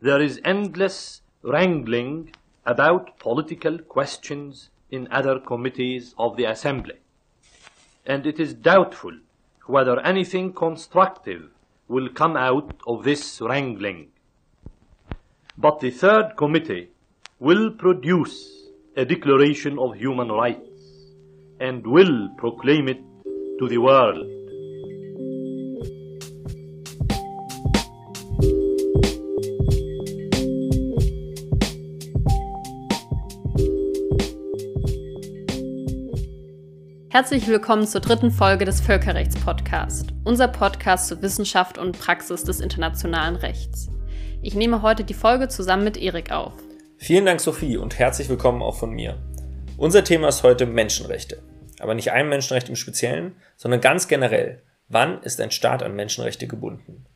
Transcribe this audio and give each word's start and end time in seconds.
there 0.00 0.22
is 0.22 0.40
endless 0.44 1.20
wrangling 1.42 2.32
about 2.64 3.18
political 3.18 3.78
questions 3.78 4.70
in 4.90 5.08
other 5.10 5.38
committees 5.38 6.14
of 6.18 6.36
the 6.36 6.44
Assembly. 6.44 6.98
And 8.06 8.26
it 8.26 8.40
is 8.40 8.54
doubtful 8.54 9.18
whether 9.66 10.00
anything 10.00 10.52
constructive 10.52 11.50
will 11.88 12.08
come 12.08 12.36
out 12.36 12.80
of 12.86 13.04
this 13.04 13.40
wrangling. 13.40 14.08
But 15.58 15.80
the 15.80 15.90
third 15.90 16.36
committee 16.36 16.88
will 17.38 17.70
produce 17.70 18.68
a 18.96 19.04
declaration 19.04 19.78
of 19.78 19.96
human 19.96 20.28
rights 20.28 20.70
and 21.60 21.86
will 21.86 22.30
proclaim 22.38 22.88
it 22.88 23.00
to 23.58 23.68
the 23.68 23.78
world. 23.78 24.39
Herzlich 37.12 37.48
willkommen 37.48 37.88
zur 37.88 38.00
dritten 38.00 38.30
Folge 38.30 38.64
des 38.64 38.80
Völkerrechtspodcasts, 38.80 40.06
unser 40.22 40.46
Podcast 40.46 41.08
zur 41.08 41.20
Wissenschaft 41.22 41.76
und 41.76 41.98
Praxis 41.98 42.44
des 42.44 42.60
internationalen 42.60 43.34
Rechts. 43.34 43.88
Ich 44.42 44.54
nehme 44.54 44.80
heute 44.82 45.02
die 45.02 45.14
Folge 45.14 45.48
zusammen 45.48 45.82
mit 45.82 45.96
Erik 45.96 46.30
auf. 46.30 46.52
Vielen 46.98 47.26
Dank, 47.26 47.40
Sophie, 47.40 47.76
und 47.76 47.98
herzlich 47.98 48.28
willkommen 48.28 48.62
auch 48.62 48.76
von 48.76 48.92
mir. 48.92 49.18
Unser 49.76 50.04
Thema 50.04 50.28
ist 50.28 50.44
heute 50.44 50.66
Menschenrechte. 50.66 51.42
Aber 51.80 51.94
nicht 51.94 52.12
ein 52.12 52.28
Menschenrecht 52.28 52.68
im 52.68 52.76
Speziellen, 52.76 53.34
sondern 53.56 53.80
ganz 53.80 54.06
generell. 54.06 54.62
Wann 54.86 55.20
ist 55.24 55.40
ein 55.40 55.50
Staat 55.50 55.82
an 55.82 55.96
Menschenrechte 55.96 56.46
gebunden? 56.46 57.06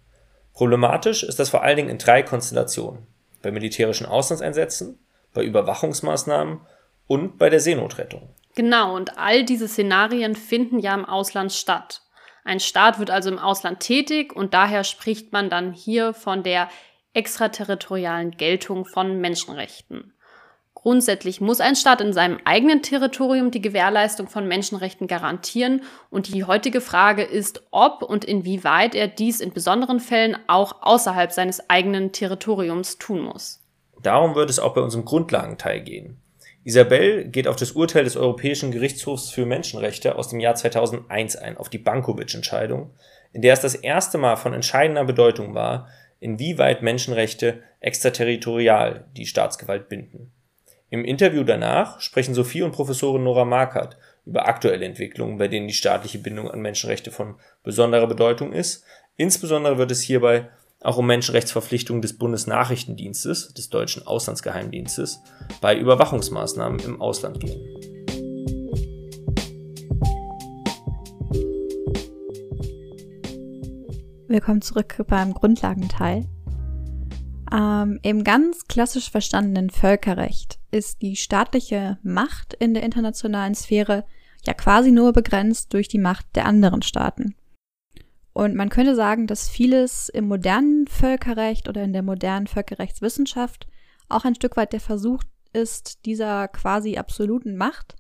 Problematisch 0.54 1.22
ist 1.22 1.38
das 1.38 1.50
vor 1.50 1.62
allen 1.62 1.76
Dingen 1.76 1.90
in 1.90 1.98
drei 1.98 2.24
Konstellationen. 2.24 3.06
Bei 3.42 3.52
militärischen 3.52 4.06
Auslandseinsätzen, 4.06 4.98
bei 5.32 5.44
Überwachungsmaßnahmen 5.44 6.62
und 7.06 7.38
bei 7.38 7.48
der 7.48 7.60
Seenotrettung. 7.60 8.34
Genau, 8.55 8.94
und 8.94 9.19
all 9.19 9.44
diese 9.44 9.69
Szenarien 9.69 10.36
finden 10.36 10.78
ja 10.78 10.94
im 10.94 11.05
Ausland 11.05 11.52
statt. 11.52 12.02
Ein 12.44 12.60
Staat 12.60 12.98
wird 12.98 13.10
also 13.10 13.30
im 13.30 13.38
Ausland 13.38 13.80
tätig 13.80 14.34
und 14.34 14.55
daher 14.55 14.84
spricht 14.84 15.33
man 15.33 15.50
dann 15.50 15.72
hier 15.72 16.12
von 16.12 16.42
der 16.42 16.69
extraterritorialen 17.14 18.32
Geltung 18.32 18.84
von 18.84 19.20
Menschenrechten. 19.20 20.12
Grundsätzlich 20.75 21.41
muss 21.41 21.60
ein 21.60 21.77
Staat 21.77 22.02
in 22.02 22.12
seinem 22.12 22.38
eigenen 22.44 22.82
Territorium 22.82 23.50
die 23.50 23.62
Gewährleistung 23.62 24.28
von 24.28 24.47
Menschenrechten 24.47 25.06
garantieren 25.06 25.82
und 26.10 26.34
die 26.34 26.44
heutige 26.44 26.82
Frage 26.82 27.22
ist, 27.22 27.62
ob 27.70 28.02
und 28.02 28.27
inwieweit 28.27 28.94
er 28.94 29.08
dies 29.08 29.41
in 29.41 29.55
besonderen 29.55 29.98
Fällen 29.98 30.36
auch 30.47 30.82
außerhalb 30.82 31.32
seines 31.32 31.70
eigenen 31.70 32.12
Territoriums 32.12 32.98
tun 32.98 33.22
muss. 33.22 33.62
Darum 34.02 34.34
wird 34.34 34.50
es 34.50 34.58
auch 34.58 34.75
bei 34.75 34.82
unserem 34.82 35.06
Grundlagenteil 35.06 35.80
gehen. 35.80 36.20
Isabel 36.64 37.24
geht 37.24 37.46
auf 37.46 37.56
das 37.56 37.72
Urteil 37.72 38.04
des 38.04 38.16
Europäischen 38.16 38.72
Gerichtshofs 38.72 39.30
für 39.30 39.44
Menschenrechte 39.44 40.16
aus 40.16 40.28
dem 40.28 40.40
Jahr 40.40 40.54
2001 40.54 41.36
ein, 41.36 41.58
auf 41.58 41.68
die 41.68 41.78
Bankovic-Entscheidung, 41.78 42.90
in 43.34 43.42
der 43.42 43.52
es 43.52 43.60
das 43.60 43.74
erste 43.74 44.16
Mal 44.16 44.36
von 44.36 44.54
entscheidender 44.54 45.04
Bedeutung 45.04 45.54
war, 45.54 45.88
inwieweit 46.20 46.82
Menschenrechte 46.82 47.62
extraterritorial 47.80 49.04
die 49.14 49.26
Staatsgewalt 49.26 49.90
binden. 49.90 50.32
Im 50.88 51.04
Interview 51.04 51.44
danach 51.44 52.00
sprechen 52.00 52.34
Sophie 52.34 52.62
und 52.62 52.72
Professorin 52.72 53.24
Nora 53.24 53.44
Markert 53.44 53.98
über 54.24 54.48
aktuelle 54.48 54.86
Entwicklungen, 54.86 55.36
bei 55.36 55.48
denen 55.48 55.68
die 55.68 55.74
staatliche 55.74 56.18
Bindung 56.18 56.50
an 56.50 56.62
Menschenrechte 56.62 57.10
von 57.10 57.34
besonderer 57.62 58.06
Bedeutung 58.06 58.52
ist. 58.52 58.84
Insbesondere 59.16 59.76
wird 59.76 59.90
es 59.90 60.00
hierbei 60.00 60.48
auch 60.84 60.98
um 60.98 61.06
Menschenrechtsverpflichtungen 61.06 62.02
des 62.02 62.16
Bundesnachrichtendienstes, 62.18 63.54
des 63.54 63.70
deutschen 63.70 64.06
Auslandsgeheimdienstes, 64.06 65.20
bei 65.60 65.76
Überwachungsmaßnahmen 65.76 66.78
im 66.80 67.00
Ausland 67.00 67.41
gehen. 67.41 67.60
Willkommen 74.28 74.62
zurück 74.62 75.03
beim 75.06 75.32
Grundlagenteil. 75.32 76.26
Ähm, 77.53 77.98
Im 78.03 78.25
ganz 78.25 78.64
klassisch 78.66 79.10
verstandenen 79.10 79.70
Völkerrecht 79.70 80.59
ist 80.70 81.03
die 81.03 81.16
staatliche 81.16 81.98
Macht 82.03 82.53
in 82.54 82.75
der 82.75 82.82
internationalen 82.82 83.54
Sphäre 83.54 84.04
ja 84.44 84.53
quasi 84.53 84.91
nur 84.91 85.12
begrenzt 85.12 85.72
durch 85.72 85.88
die 85.88 85.98
Macht 85.98 86.26
der 86.34 86.47
anderen 86.47 86.82
Staaten. 86.82 87.36
Und 88.34 88.56
man 88.56 88.69
könnte 88.69 88.97
sagen, 88.97 89.28
dass 89.28 89.49
vieles 89.49 90.09
im 90.09 90.27
modernen 90.27 90.89
Völkerrecht 90.89 91.69
oder 91.69 91.84
in 91.84 91.93
der 91.93 92.03
modernen 92.03 92.49
Völkerrechtswissenschaft 92.49 93.69
auch 94.09 94.25
ein 94.25 94.34
Stück 94.34 94.56
weit 94.56 94.72
der 94.72 94.81
Versuch 94.81 95.22
ist, 95.53 96.05
dieser 96.05 96.49
quasi 96.49 96.99
absoluten 96.99 97.56
Macht 97.56 97.95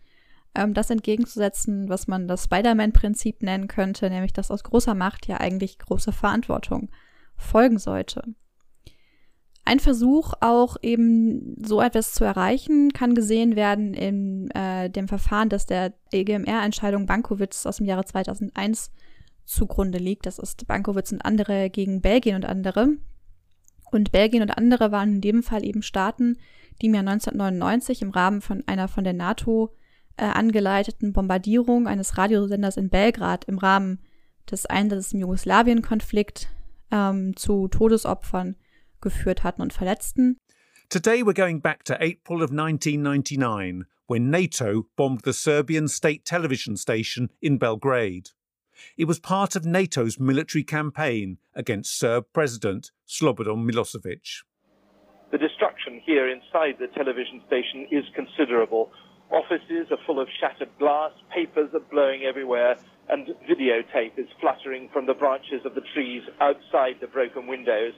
ähm, 0.56 0.74
das 0.74 0.90
entgegenzusetzen, 0.90 1.88
was 1.88 2.08
man 2.08 2.26
das 2.26 2.44
Spider-Man-Prinzip 2.44 3.42
nennen 3.44 3.68
könnte, 3.68 4.10
nämlich 4.10 4.32
dass 4.32 4.50
aus 4.50 4.64
großer 4.64 4.94
Macht 4.94 5.28
ja 5.28 5.38
eigentlich 5.38 5.78
große 5.78 6.12
Verantwortung 6.12 6.90
folgen 7.36 7.78
sollte. 7.78 8.24
Ein 9.64 9.78
Versuch, 9.78 10.34
auch 10.40 10.76
eben 10.82 11.54
so 11.64 11.80
etwas 11.80 12.12
zu 12.12 12.24
erreichen, 12.24 12.92
kann 12.92 13.14
gesehen 13.14 13.54
werden 13.54 13.94
in 13.94 14.50
äh, 14.50 14.90
dem 14.90 15.06
Verfahren, 15.06 15.48
das 15.48 15.64
der 15.64 15.94
EGMR-Entscheidung 16.10 17.06
Bankowitz 17.06 17.64
aus 17.66 17.76
dem 17.76 17.86
Jahre 17.86 18.04
2001 18.04 18.90
zugrunde 19.44 19.98
liegt. 19.98 20.26
Das 20.26 20.38
ist 20.38 20.66
Bankowitz 20.66 21.12
und 21.12 21.24
andere 21.24 21.70
gegen 21.70 22.00
Belgien 22.00 22.36
und 22.36 22.44
andere. 22.44 22.88
Und 23.90 24.12
Belgien 24.12 24.42
und 24.42 24.50
andere 24.50 24.90
waren 24.92 25.14
in 25.14 25.20
dem 25.20 25.42
Fall 25.42 25.64
eben 25.64 25.82
Staaten, 25.82 26.38
die 26.80 26.86
im 26.86 26.94
Jahr 26.94 27.06
1999 27.06 28.02
im 28.02 28.10
Rahmen 28.10 28.40
von 28.40 28.64
einer 28.66 28.88
von 28.88 29.04
der 29.04 29.12
NATO 29.12 29.74
äh, 30.16 30.24
angeleiteten 30.24 31.12
Bombardierung 31.12 31.86
eines 31.86 32.18
Radiosenders 32.18 32.76
in 32.76 32.88
Belgrad 32.88 33.44
im 33.44 33.58
Rahmen 33.58 34.00
des 34.50 34.66
Einsatzes 34.66 35.12
im 35.12 35.20
Jugoslawien-Konflikt 35.20 36.48
ähm, 36.90 37.36
zu 37.36 37.68
Todesopfern 37.68 38.56
geführt 39.00 39.44
hatten 39.44 39.62
und 39.62 39.72
Verletzten. 39.72 40.38
Today 40.88 41.22
we're 41.22 41.34
going 41.34 41.60
back 41.60 41.84
to 41.84 41.94
April 41.94 42.42
of 42.42 42.50
1999 42.50 43.84
when 44.06 44.30
NATO 44.30 44.86
bombed 44.96 45.22
the 45.24 45.32
Serbian 45.32 45.88
state 45.88 46.24
television 46.24 46.76
station 46.76 47.30
in 47.40 47.58
Belgrade. 47.58 48.30
It 48.96 49.06
was 49.06 49.18
part 49.18 49.56
of 49.56 49.64
NATO's 49.64 50.18
military 50.18 50.64
campaign 50.64 51.38
against 51.54 51.98
Serb 51.98 52.24
President 52.32 52.90
Slobodan 53.06 53.64
Milosevic. 53.64 54.42
The 55.32 55.38
destruction 55.38 56.00
here 56.04 56.28
inside 56.28 56.76
the 56.78 56.88
television 56.94 57.42
station 57.46 57.86
is 57.90 58.04
considerable. 58.14 58.90
Offices 59.30 59.90
are 59.90 59.98
full 60.06 60.20
of 60.20 60.28
shattered 60.40 60.70
glass, 60.78 61.12
papers 61.34 61.70
are 61.74 61.86
blowing 61.90 62.22
everywhere, 62.22 62.76
and 63.08 63.26
videotape 63.50 64.16
is 64.16 64.28
fluttering 64.40 64.88
from 64.92 65.06
the 65.06 65.14
branches 65.14 65.64
of 65.64 65.74
the 65.74 65.82
trees 65.92 66.22
outside 66.40 66.96
the 67.00 67.08
broken 67.08 67.48
windows. 67.48 67.94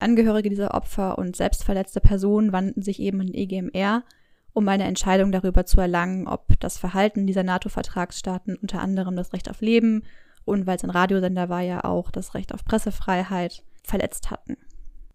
Angehörige 0.00 0.48
dieser 0.48 0.74
Opfer 0.74 1.18
und 1.18 1.36
selbstverletzte 1.36 2.00
Personen 2.00 2.52
wandten 2.52 2.82
sich 2.82 3.00
eben 3.00 3.20
an 3.20 3.34
EGMR 3.34 4.02
um 4.52 4.68
eine 4.68 4.84
Entscheidung 4.84 5.32
darüber 5.32 5.64
zu 5.66 5.80
erlangen, 5.80 6.26
ob 6.26 6.58
das 6.60 6.78
Verhalten 6.78 7.26
dieser 7.26 7.42
NATO-Vertragsstaaten 7.42 8.56
unter 8.56 8.80
anderem 8.80 9.16
das 9.16 9.32
Recht 9.32 9.48
auf 9.48 9.60
Leben 9.60 10.02
und 10.44 10.66
weil 10.66 10.76
es 10.76 10.84
ein 10.84 10.90
Radiosender 10.90 11.48
war 11.48 11.60
ja 11.60 11.84
auch 11.84 12.10
das 12.10 12.34
Recht 12.34 12.52
auf 12.54 12.64
Pressefreiheit 12.64 13.62
verletzt 13.84 14.30
hatten. 14.30 14.56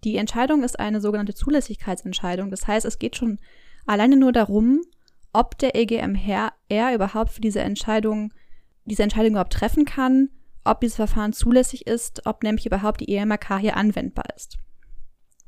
Die 0.04 0.18
Entscheidung 0.18 0.64
ist 0.64 0.80
eine 0.80 1.02
sogenannte 1.02 1.34
Zulässigkeitsentscheidung. 1.34 2.52
Das 2.52 2.68
heißt, 2.68 2.86
es 2.86 3.00
geht 3.00 3.16
schon 3.16 3.40
alleine 3.86 4.18
nur 4.18 4.32
darum, 4.32 4.82
ob 5.34 5.58
der 5.58 5.76
EGMR 5.76 6.54
überhaupt 6.94 7.32
für 7.32 7.42
diese 7.42 7.62
Entscheidung, 7.62 8.32
diese 8.86 9.04
Entscheidung 9.04 9.32
überhaupt 9.32 9.54
treffen 9.54 9.84
kann, 9.84 10.30
ob 10.64 10.80
dieses 10.80 10.96
Verfahren 10.96 11.34
zulässig 11.34 11.88
ist, 11.88 12.26
ob 12.26 12.44
nämlich 12.44 12.66
überhaupt 12.66 13.02
die 13.02 13.14
EMRK 13.14 13.60
hier 13.60 13.78
anwendbar 13.78 14.26
ist. 14.36 14.58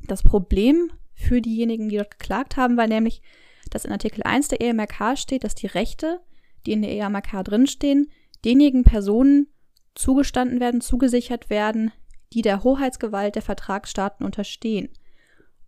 Das 0.02 0.24
Problem 0.24 0.92
für 1.14 1.42
diejenigen, 1.42 1.90
die 1.90 1.98
dort 1.98 2.12
geklagt 2.12 2.58
haben, 2.58 2.78
war 2.78 2.88
nämlich, 2.88 3.22
dass 3.70 3.86
in 3.86 3.92
Artikel 3.92 4.24
1 4.24 4.50
der 4.50 4.62
EMRK 4.62 5.18
steht, 5.18 5.44
dass 5.44 5.56
die 5.56 5.68
Rechte, 5.68 6.20
die 6.66 6.74
in 6.74 6.82
der 6.82 6.92
EMRK 6.92 7.44
drinstehen, 7.44 8.12
denjenigen 8.46 8.84
Personen 8.84 9.48
zugestanden 9.96 10.60
werden, 10.60 10.82
zugesichert 10.82 11.50
werden, 11.50 11.92
die 12.34 12.42
der 12.42 12.64
Hoheitsgewalt 12.64 13.36
der 13.36 13.42
Vertragsstaaten 13.42 14.26
unterstehen. 14.26 14.90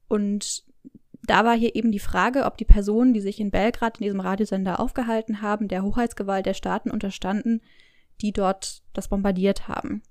Und 0.08 0.66
da 1.24 1.46
war 1.46 1.56
hier 1.56 1.76
eben 1.76 1.92
die 1.92 2.00
Frage, 2.00 2.46
ob 2.46 2.58
die 2.58 2.66
Personen, 2.66 3.14
die 3.14 3.22
sich 3.22 3.40
in 3.40 3.52
Belgrad 3.52 4.00
in 4.00 4.04
diesem 4.04 4.20
Radiosender 4.20 4.80
aufgehalten 4.80 5.42
haben, 5.42 5.68
der 5.68 5.84
Hoheitsgewalt 5.84 6.46
der 6.46 6.54
Staaten 6.54 6.92
unterstanden, 6.92 7.62
die 8.22 8.32
dort 8.32 8.82
das 8.94 9.08
bombardiert 9.08 9.68
haben. 9.68 10.02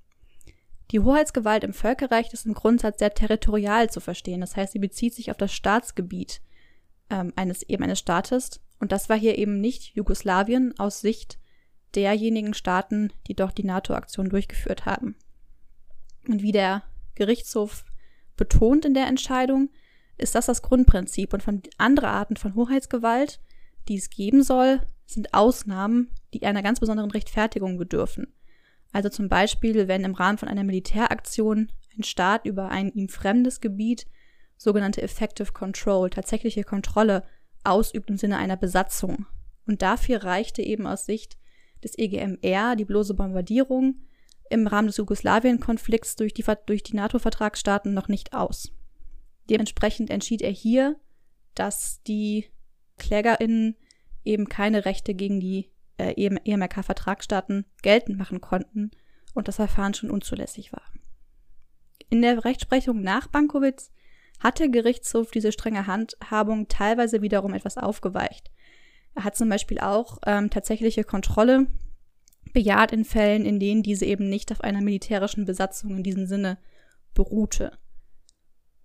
Die 0.90 1.00
Hoheitsgewalt 1.00 1.64
im 1.64 1.74
Völkerrecht 1.74 2.32
ist 2.32 2.46
im 2.46 2.54
Grundsatz 2.54 2.98
sehr 2.98 3.12
territorial 3.12 3.90
zu 3.90 4.00
verstehen. 4.00 4.40
Das 4.40 4.56
heißt, 4.56 4.72
sie 4.72 4.78
bezieht 4.78 5.14
sich 5.14 5.30
auf 5.30 5.36
das 5.36 5.52
Staatsgebiet 5.52 6.40
ähm, 7.10 7.32
eines 7.36 7.62
eben 7.62 7.84
eines 7.84 7.98
Staates. 7.98 8.60
Und 8.80 8.92
das 8.92 9.08
war 9.08 9.18
hier 9.18 9.38
eben 9.38 9.60
nicht 9.60 9.94
Jugoslawien 9.94 10.78
aus 10.78 11.00
Sicht 11.00 11.38
derjenigen 11.94 12.54
Staaten, 12.54 13.12
die 13.26 13.34
doch 13.34 13.50
die 13.50 13.64
NATO-Aktion 13.64 14.28
durchgeführt 14.28 14.86
haben. 14.86 15.16
Und 16.26 16.42
wie 16.42 16.52
der 16.52 16.82
Gerichtshof 17.14 17.84
betont 18.36 18.84
in 18.84 18.94
der 18.94 19.06
Entscheidung, 19.06 19.70
ist 20.18 20.34
das 20.34 20.46
das 20.46 20.62
Grundprinzip. 20.62 21.32
Und 21.32 21.42
von 21.42 21.62
anderen 21.78 22.10
Arten 22.10 22.36
von 22.36 22.54
Hoheitsgewalt, 22.54 23.40
die 23.88 23.96
es 23.96 24.10
geben 24.10 24.42
soll, 24.42 24.80
sind 25.06 25.32
Ausnahmen, 25.32 26.10
die 26.34 26.44
einer 26.44 26.62
ganz 26.62 26.80
besonderen 26.80 27.10
Rechtfertigung 27.10 27.78
bedürfen. 27.78 28.34
Also 28.92 29.08
zum 29.08 29.28
Beispiel, 29.28 29.88
wenn 29.88 30.04
im 30.04 30.14
Rahmen 30.14 30.38
von 30.38 30.48
einer 30.48 30.64
Militäraktion 30.64 31.72
ein 31.96 32.04
Staat 32.04 32.44
über 32.46 32.68
ein 32.68 32.90
ihm 32.92 33.08
fremdes 33.08 33.60
Gebiet 33.60 34.06
sogenannte 34.58 35.00
Effective 35.00 35.52
Control, 35.52 36.10
tatsächliche 36.10 36.64
Kontrolle, 36.64 37.24
ausübt 37.64 38.10
im 38.10 38.18
Sinne 38.18 38.36
einer 38.36 38.56
Besatzung. 38.56 39.26
Und 39.66 39.82
dafür 39.82 40.24
reichte 40.24 40.62
eben 40.62 40.86
aus 40.86 41.06
Sicht 41.06 41.38
des 41.82 41.96
EGMR 41.96 42.76
die 42.76 42.84
bloße 42.84 43.14
Bombardierung 43.14 44.02
im 44.50 44.66
Rahmen 44.66 44.88
des 44.88 44.96
Jugoslawien-Konflikts 44.96 46.16
durch 46.16 46.34
die, 46.34 46.44
durch 46.66 46.82
die 46.82 46.96
NATO-Vertragsstaaten 46.96 47.94
noch 47.94 48.08
nicht 48.08 48.32
aus. 48.32 48.72
Dementsprechend 49.48 50.10
entschied 50.10 50.42
er 50.42 50.50
hier, 50.50 50.96
dass 51.54 52.02
die 52.02 52.46
KlägerInnen 52.98 53.76
eben 54.24 54.48
keine 54.48 54.84
Rechte 54.84 55.14
gegen 55.14 55.40
die 55.40 55.70
äh, 55.98 56.14
EMRK-Vertragsstaaten 56.44 57.64
geltend 57.82 58.18
machen 58.18 58.40
konnten 58.40 58.90
und 59.34 59.48
das 59.48 59.56
Verfahren 59.56 59.94
schon 59.94 60.10
unzulässig 60.10 60.72
war. 60.72 60.82
In 62.10 62.22
der 62.22 62.44
Rechtsprechung 62.44 63.02
nach 63.02 63.28
Bankowitz 63.28 63.90
hat 64.40 64.58
der 64.58 64.68
Gerichtshof 64.68 65.30
diese 65.30 65.52
strenge 65.52 65.86
Handhabung 65.86 66.68
teilweise 66.68 67.22
wiederum 67.22 67.54
etwas 67.54 67.76
aufgeweicht. 67.76 68.50
Er 69.14 69.24
hat 69.24 69.36
zum 69.36 69.48
Beispiel 69.48 69.80
auch 69.80 70.18
ähm, 70.26 70.50
tatsächliche 70.50 71.04
Kontrolle 71.04 71.66
bejaht 72.52 72.92
in 72.92 73.04
Fällen, 73.04 73.44
in 73.44 73.58
denen 73.60 73.82
diese 73.82 74.04
eben 74.04 74.28
nicht 74.28 74.52
auf 74.52 74.60
einer 74.60 74.80
militärischen 74.80 75.44
Besatzung 75.44 75.96
in 75.96 76.02
diesem 76.02 76.26
Sinne 76.26 76.58
beruhte. 77.14 77.72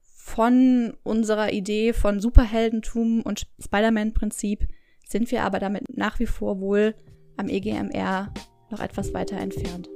Von 0.01 0.97
unserer 1.03 1.53
Idee 1.53 1.93
von 1.93 2.19
Superheldentum 2.19 3.21
und 3.21 3.47
Spider-Man-Prinzip 3.59 4.67
sind 5.07 5.29
wir 5.31 5.43
aber 5.43 5.59
damit 5.59 5.97
nach 5.97 6.19
wie 6.19 6.25
vor 6.25 6.59
wohl 6.59 6.95
am 7.37 7.49
EGMR 7.49 8.33
noch 8.71 8.79
etwas 8.79 9.13
weiter 9.13 9.37
entfernt. 9.37 9.89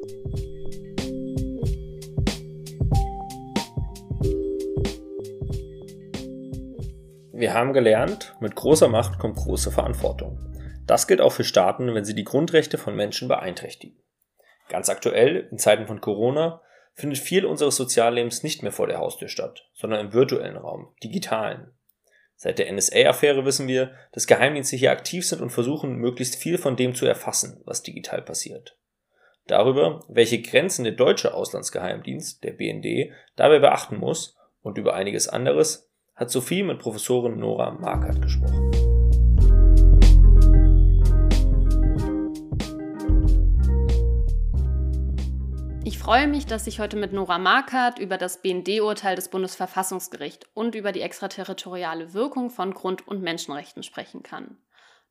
Wir 7.40 7.54
haben 7.54 7.74
gelernt, 7.74 8.34
mit 8.40 8.56
großer 8.56 8.88
Macht 8.88 9.20
kommt 9.20 9.36
große 9.36 9.70
Verantwortung. 9.70 10.40
Das 10.88 11.06
gilt 11.06 11.22
auch 11.22 11.32
für 11.32 11.44
Staaten, 11.44 11.94
wenn 11.94 12.04
sie 12.04 12.16
die 12.16 12.24
Grundrechte 12.24 12.80
von 12.80 12.96
Menschen 12.96 13.28
beeinträchtigen. 13.28 13.96
Ganz 14.70 14.90
aktuell, 14.90 15.48
in 15.52 15.60
Zeiten 15.60 15.86
von 15.86 16.02
Corona, 16.02 16.64
findet 16.96 17.20
viel 17.20 17.46
unseres 17.46 17.76
Soziallebens 17.76 18.42
nicht 18.42 18.64
mehr 18.64 18.72
vor 18.72 18.88
der 18.88 18.98
Haustür 18.98 19.28
statt, 19.28 19.70
sondern 19.76 20.00
im 20.00 20.14
virtuellen 20.14 20.58
Raum, 20.58 20.88
digitalen. 21.04 21.70
Seit 22.38 22.58
der 22.58 22.74
NSA-Affäre 22.74 23.46
wissen 23.46 23.68
wir, 23.68 23.92
dass 24.14 24.26
Geheimdienste 24.26 24.76
hier 24.76 24.90
aktiv 24.90 25.24
sind 25.24 25.44
und 25.44 25.52
versuchen, 25.52 25.94
möglichst 25.94 26.38
viel 26.38 26.58
von 26.58 26.76
dem 26.76 26.96
zu 26.96 27.06
erfassen, 27.06 27.62
was 27.66 27.84
digital 27.84 28.24
passiert. 28.24 28.80
Darüber, 29.46 30.04
welche 30.08 30.42
Grenzen 30.42 30.86
der 30.86 30.94
deutsche 30.94 31.36
Auslandsgeheimdienst, 31.36 32.44
der 32.44 32.54
BND, 32.54 33.14
dabei 33.36 33.60
beachten 33.60 33.98
muss 33.98 34.36
und 34.64 34.80
über 34.80 34.96
einiges 34.96 35.28
anderes, 35.28 35.87
hat 36.18 36.32
Sophie 36.32 36.64
mit 36.64 36.80
Professorin 36.80 37.38
Nora 37.38 37.72
Markert 37.72 38.22
gesprochen. 38.22 38.72
Ich 45.86 46.00
freue 46.00 46.28
mich, 46.28 46.48
dass 46.48 46.66
ich 46.66 46.80
heute 46.80 46.98
mit 46.98 47.14
Nora 47.14 47.38
Markert 47.38 48.00
über 48.00 48.18
das 48.18 48.42
BND-Urteil 48.42 49.16
des 49.16 49.30
Bundesverfassungsgerichts 49.30 50.48
und 50.54 50.74
über 50.74 50.92
die 50.92 51.02
extraterritoriale 51.02 52.14
Wirkung 52.14 52.50
von 52.50 52.74
Grund- 52.74 53.08
und 53.08 53.22
Menschenrechten 53.22 53.84
sprechen 53.84 54.24
kann. 54.24 54.58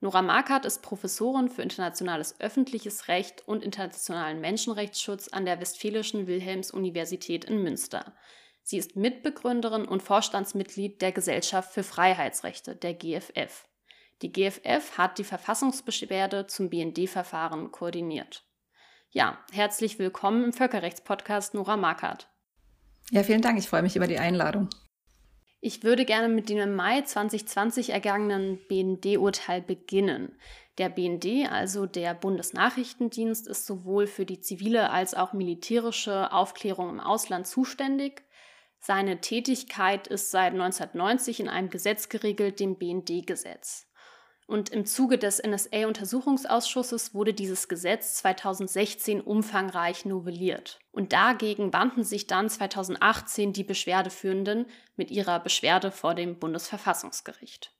Nora 0.00 0.22
Markert 0.22 0.66
ist 0.66 0.82
Professorin 0.82 1.48
für 1.48 1.62
internationales 1.62 2.40
öffentliches 2.40 3.08
Recht 3.08 3.46
und 3.46 3.62
internationalen 3.62 4.40
Menschenrechtsschutz 4.40 5.28
an 5.28 5.46
der 5.46 5.60
Westfälischen 5.60 6.26
Wilhelms-Universität 6.26 7.44
in 7.44 7.62
Münster. 7.62 8.12
Sie 8.68 8.78
ist 8.78 8.96
Mitbegründerin 8.96 9.84
und 9.84 10.02
Vorstandsmitglied 10.02 11.00
der 11.00 11.12
Gesellschaft 11.12 11.72
für 11.72 11.84
Freiheitsrechte, 11.84 12.74
der 12.74 12.94
GFF. 12.94 13.64
Die 14.22 14.32
GFF 14.32 14.98
hat 14.98 15.18
die 15.18 15.24
Verfassungsbeschwerde 15.24 16.48
zum 16.48 16.68
BND-Verfahren 16.68 17.70
koordiniert. 17.70 18.44
Ja, 19.12 19.38
herzlich 19.52 20.00
willkommen 20.00 20.42
im 20.42 20.52
Völkerrechtspodcast 20.52 21.54
Nora 21.54 21.76
Markert. 21.76 22.28
Ja, 23.12 23.22
vielen 23.22 23.40
Dank. 23.40 23.56
Ich 23.56 23.68
freue 23.68 23.82
mich 23.82 23.94
über 23.94 24.08
die 24.08 24.18
Einladung. 24.18 24.68
Ich 25.60 25.84
würde 25.84 26.04
gerne 26.04 26.28
mit 26.28 26.48
dem 26.48 26.58
im 26.58 26.74
Mai 26.74 27.02
2020 27.02 27.90
ergangenen 27.90 28.58
BND-Urteil 28.66 29.62
beginnen. 29.62 30.36
Der 30.78 30.88
BND, 30.88 31.48
also 31.48 31.86
der 31.86 32.14
Bundesnachrichtendienst, 32.14 33.46
ist 33.46 33.64
sowohl 33.64 34.08
für 34.08 34.26
die 34.26 34.40
zivile 34.40 34.90
als 34.90 35.14
auch 35.14 35.32
militärische 35.32 36.32
Aufklärung 36.32 36.90
im 36.90 36.98
Ausland 37.00 37.46
zuständig. 37.46 38.25
Seine 38.86 39.20
Tätigkeit 39.20 40.06
ist 40.06 40.30
seit 40.30 40.52
1990 40.52 41.40
in 41.40 41.48
einem 41.48 41.70
Gesetz 41.70 42.08
geregelt, 42.08 42.60
dem 42.60 42.78
BND-Gesetz. 42.78 43.88
Und 44.46 44.68
im 44.68 44.86
Zuge 44.86 45.18
des 45.18 45.42
NSA-Untersuchungsausschusses 45.44 47.12
wurde 47.12 47.34
dieses 47.34 47.66
Gesetz 47.66 48.14
2016 48.18 49.20
umfangreich 49.20 50.04
novelliert. 50.04 50.78
Und 50.92 51.12
dagegen 51.12 51.72
wandten 51.72 52.04
sich 52.04 52.28
dann 52.28 52.48
2018 52.48 53.52
die 53.52 53.64
Beschwerdeführenden 53.64 54.66
mit 54.94 55.10
ihrer 55.10 55.40
Beschwerde 55.40 55.90
vor 55.90 56.14
dem 56.14 56.38
Bundesverfassungsgericht. 56.38 57.74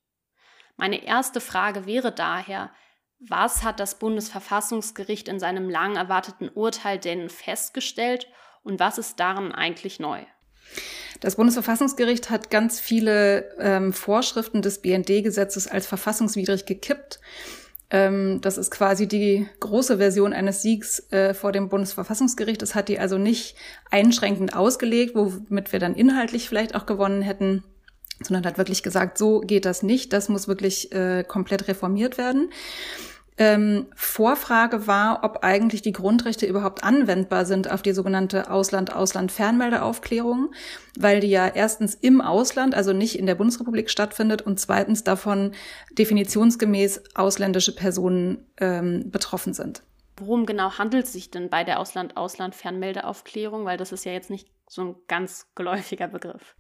Meine 0.77 1.05
erste 1.05 1.41
Frage 1.41 1.87
wäre 1.87 2.11
daher, 2.11 2.73
was 3.21 3.63
hat 3.63 3.79
das 3.79 4.01
Bundesverfassungsgericht 4.01 5.29
in 5.29 5.39
seinem 5.39 5.71
lang 5.71 5.95
erwarteten 5.95 6.49
Urteil 6.49 6.99
denn 6.99 7.31
festgestellt 7.31 8.27
und 8.65 8.81
was 8.81 8.99
ist 8.99 9.21
darin 9.21 9.53
eigentlich 9.53 10.01
neu? 10.01 10.27
Das 11.21 11.37
Bundesverfassungsgericht 11.37 12.31
hat 12.31 12.51
ganz 12.51 12.79
viele 12.79 13.51
ähm, 13.59 13.93
Vorschriften 13.93 14.63
des 14.63 14.79
BND-Gesetzes 14.79 15.67
als 15.67 15.87
verfassungswidrig 15.87 16.67
gekippt. 16.67 17.21
Ähm, 17.89 18.41
das 18.41 18.59
ist 18.59 18.71
quasi 18.71 19.07
die 19.07 19.47
große 19.61 19.99
Version 19.99 20.33
eines 20.33 20.63
Siegs 20.63 21.11
äh, 21.13 21.35
vor 21.35 21.53
dem 21.53 21.69
Bundesverfassungsgericht. 21.69 22.61
Das 22.61 22.75
hat 22.75 22.89
die 22.89 22.99
also 22.99 23.17
nicht 23.17 23.57
einschränkend 23.91 24.55
ausgelegt, 24.55 25.15
womit 25.15 25.73
wir 25.73 25.79
dann 25.79 25.95
inhaltlich 25.95 26.49
vielleicht 26.49 26.75
auch 26.75 26.85
gewonnen 26.85 27.23
hätten, 27.23 27.63
sondern 28.23 28.45
hat 28.45 28.59
wirklich 28.59 28.83
gesagt, 28.83 29.19
so 29.19 29.41
geht 29.41 29.65
das 29.65 29.83
nicht. 29.83 30.13
Das 30.13 30.29
muss 30.29 30.49
wirklich 30.49 30.93
äh, 30.93 31.25
komplett 31.27 31.69
reformiert 31.69 32.19
werden 32.19 32.51
ähm, 33.39 33.87
Vorfrage 33.95 34.87
war, 34.87 35.23
ob 35.23 35.43
eigentlich 35.43 35.83
die 35.83 35.93
Grundrechte 35.93 36.47
überhaupt 36.47 36.83
anwendbar 36.83 37.45
sind 37.45 37.71
auf 37.71 37.83
die 37.83 37.93
sogenannte 37.93 38.51
Ausland-Ausland-Fernmeldeaufklärung, 38.51 40.53
weil 40.99 41.21
die 41.21 41.29
ja 41.29 41.47
erstens 41.47 41.95
im 41.95 42.21
Ausland, 42.21 42.75
also 42.75 42.93
nicht 42.93 43.19
in 43.19 43.27
der 43.27 43.35
Bundesrepublik 43.35 43.91
stattfindet 43.91 44.43
und 44.43 44.59
zweitens 44.59 45.05
davon 45.05 45.53
definitionsgemäß 45.99 47.03
ausländische 47.15 47.75
Personen 47.75 48.47
ähm, 48.59 49.11
betroffen 49.11 49.53
sind. 49.53 49.83
Worum 50.19 50.47
genau 50.47 50.79
handelt 50.79 51.05
es 51.05 51.13
sich 51.13 51.31
denn 51.31 51.51
bei 51.51 51.63
der 51.63 51.79
Ausland-Ausland-Fernmeldeaufklärung? 51.79 53.67
Weil 53.67 53.77
das 53.77 53.93
ist 53.93 54.07
ja 54.07 54.13
jetzt 54.13 54.31
nicht 54.31 54.49
so 54.67 54.83
ein 54.83 54.95
ganz 55.09 55.47
geläufiger 55.55 56.09
Begriff. 56.09 56.55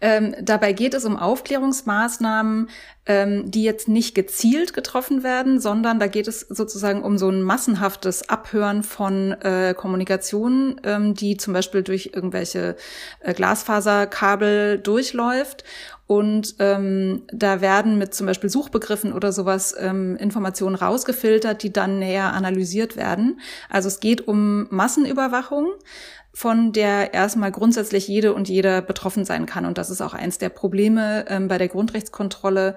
Ähm, 0.00 0.34
dabei 0.40 0.72
geht 0.72 0.94
es 0.94 1.04
um 1.04 1.16
Aufklärungsmaßnahmen, 1.16 2.68
ähm, 3.06 3.50
die 3.50 3.62
jetzt 3.62 3.86
nicht 3.86 4.16
gezielt 4.16 4.74
getroffen 4.74 5.22
werden, 5.22 5.60
sondern 5.60 6.00
da 6.00 6.08
geht 6.08 6.26
es 6.26 6.40
sozusagen 6.40 7.04
um 7.04 7.18
so 7.18 7.28
ein 7.28 7.42
massenhaftes 7.42 8.28
Abhören 8.28 8.82
von 8.82 9.30
äh, 9.42 9.74
Kommunikationen, 9.76 10.80
ähm, 10.82 11.14
die 11.14 11.36
zum 11.36 11.52
Beispiel 11.52 11.82
durch 11.82 12.10
irgendwelche 12.14 12.76
äh, 13.20 13.32
Glasfaserkabel 13.32 14.78
durchläuft. 14.78 15.62
Und 16.08 16.56
ähm, 16.58 17.22
da 17.32 17.60
werden 17.60 17.96
mit 17.96 18.12
zum 18.12 18.26
Beispiel 18.26 18.50
Suchbegriffen 18.50 19.12
oder 19.12 19.32
sowas 19.32 19.74
ähm, 19.78 20.16
Informationen 20.16 20.74
rausgefiltert, 20.74 21.62
die 21.62 21.72
dann 21.72 22.00
näher 22.00 22.32
analysiert 22.32 22.96
werden. 22.96 23.40
Also 23.70 23.86
es 23.86 24.00
geht 24.00 24.26
um 24.26 24.66
Massenüberwachung 24.70 25.68
von 26.34 26.72
der 26.72 27.12
erstmal 27.12 27.52
grundsätzlich 27.52 28.08
jede 28.08 28.32
und 28.34 28.48
jeder 28.48 28.80
betroffen 28.80 29.24
sein 29.24 29.46
kann. 29.46 29.66
Und 29.66 29.78
das 29.78 29.90
ist 29.90 30.00
auch 30.00 30.14
eins 30.14 30.38
der 30.38 30.48
Probleme 30.48 31.26
ähm, 31.28 31.48
bei 31.48 31.58
der 31.58 31.68
Grundrechtskontrolle, 31.68 32.74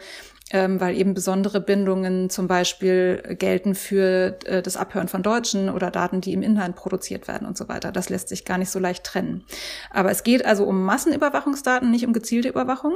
ähm, 0.51 0.79
weil 0.79 0.95
eben 0.97 1.13
besondere 1.13 1.61
Bindungen 1.61 2.29
zum 2.29 2.47
Beispiel 2.47 3.35
gelten 3.39 3.73
für 3.73 4.37
äh, 4.45 4.61
das 4.61 4.75
Abhören 4.75 5.07
von 5.07 5.23
Deutschen 5.23 5.69
oder 5.69 5.89
Daten, 5.89 6.21
die 6.21 6.33
im 6.33 6.43
Inland 6.43 6.75
produziert 6.75 7.27
werden 7.27 7.47
und 7.47 7.57
so 7.57 7.69
weiter. 7.69 7.91
Das 7.91 8.09
lässt 8.09 8.27
sich 8.29 8.45
gar 8.45 8.57
nicht 8.57 8.69
so 8.69 8.79
leicht 8.79 9.05
trennen. 9.05 9.45
Aber 9.89 10.11
es 10.11 10.23
geht 10.23 10.45
also 10.45 10.65
um 10.65 10.83
Massenüberwachungsdaten, 10.83 11.89
nicht 11.89 12.05
um 12.05 12.13
gezielte 12.13 12.49
Überwachung. 12.49 12.95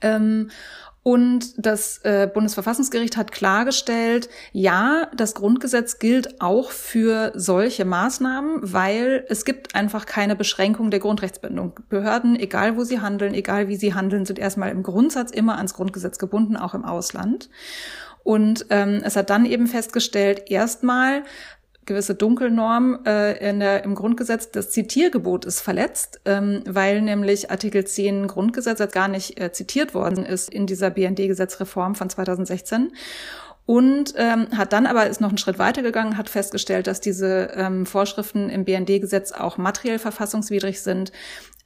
Ähm, 0.00 0.50
Und 1.08 1.54
das 1.56 2.00
äh, 2.04 2.28
Bundesverfassungsgericht 2.30 3.16
hat 3.16 3.32
klargestellt, 3.32 4.28
ja, 4.52 5.08
das 5.16 5.34
Grundgesetz 5.34 5.98
gilt 5.98 6.42
auch 6.42 6.70
für 6.70 7.32
solche 7.34 7.86
Maßnahmen, 7.86 8.58
weil 8.60 9.24
es 9.30 9.46
gibt 9.46 9.74
einfach 9.74 10.04
keine 10.04 10.36
Beschränkung 10.36 10.90
der 10.90 11.00
Grundrechtsbindung. 11.00 11.80
Behörden, 11.88 12.38
egal 12.38 12.76
wo 12.76 12.84
sie 12.84 13.00
handeln, 13.00 13.32
egal 13.32 13.68
wie 13.68 13.76
sie 13.76 13.94
handeln, 13.94 14.26
sind 14.26 14.38
erstmal 14.38 14.70
im 14.70 14.82
Grundsatz 14.82 15.30
immer 15.30 15.56
ans 15.56 15.72
Grundgesetz 15.72 16.18
gebunden, 16.18 16.58
auch 16.58 16.74
im 16.74 16.84
Ausland. 16.84 17.48
Und 18.22 18.66
ähm, 18.68 19.00
es 19.02 19.16
hat 19.16 19.30
dann 19.30 19.46
eben 19.46 19.66
festgestellt, 19.66 20.50
erstmal 20.50 21.22
gewisse 21.88 22.14
Dunkelnorm 22.14 23.00
äh, 23.04 23.50
in 23.50 23.58
der, 23.58 23.82
im 23.82 23.96
Grundgesetz, 23.96 24.52
das 24.52 24.70
Zitiergebot 24.70 25.44
ist 25.44 25.60
verletzt, 25.60 26.20
ähm, 26.24 26.62
weil 26.66 27.02
nämlich 27.02 27.50
Artikel 27.50 27.84
10 27.84 28.28
Grundgesetz 28.28 28.78
jetzt 28.78 28.94
gar 28.94 29.08
nicht 29.08 29.40
äh, 29.40 29.50
zitiert 29.50 29.94
worden 29.94 30.24
ist 30.24 30.48
in 30.48 30.66
dieser 30.66 30.90
BND-Gesetzreform 30.90 31.96
von 31.96 32.08
2016 32.08 32.92
und 33.66 34.14
ähm, 34.16 34.46
hat 34.56 34.72
dann 34.72 34.86
aber 34.86 35.08
ist 35.08 35.20
noch 35.20 35.28
einen 35.28 35.36
Schritt 35.36 35.58
weiter 35.58 35.82
gegangen, 35.82 36.16
hat 36.16 36.30
festgestellt, 36.30 36.86
dass 36.86 37.00
diese 37.00 37.50
ähm, 37.54 37.84
Vorschriften 37.84 38.48
im 38.48 38.64
BND-Gesetz 38.64 39.32
auch 39.32 39.58
materiell 39.58 39.98
verfassungswidrig 39.98 40.80
sind, 40.80 41.12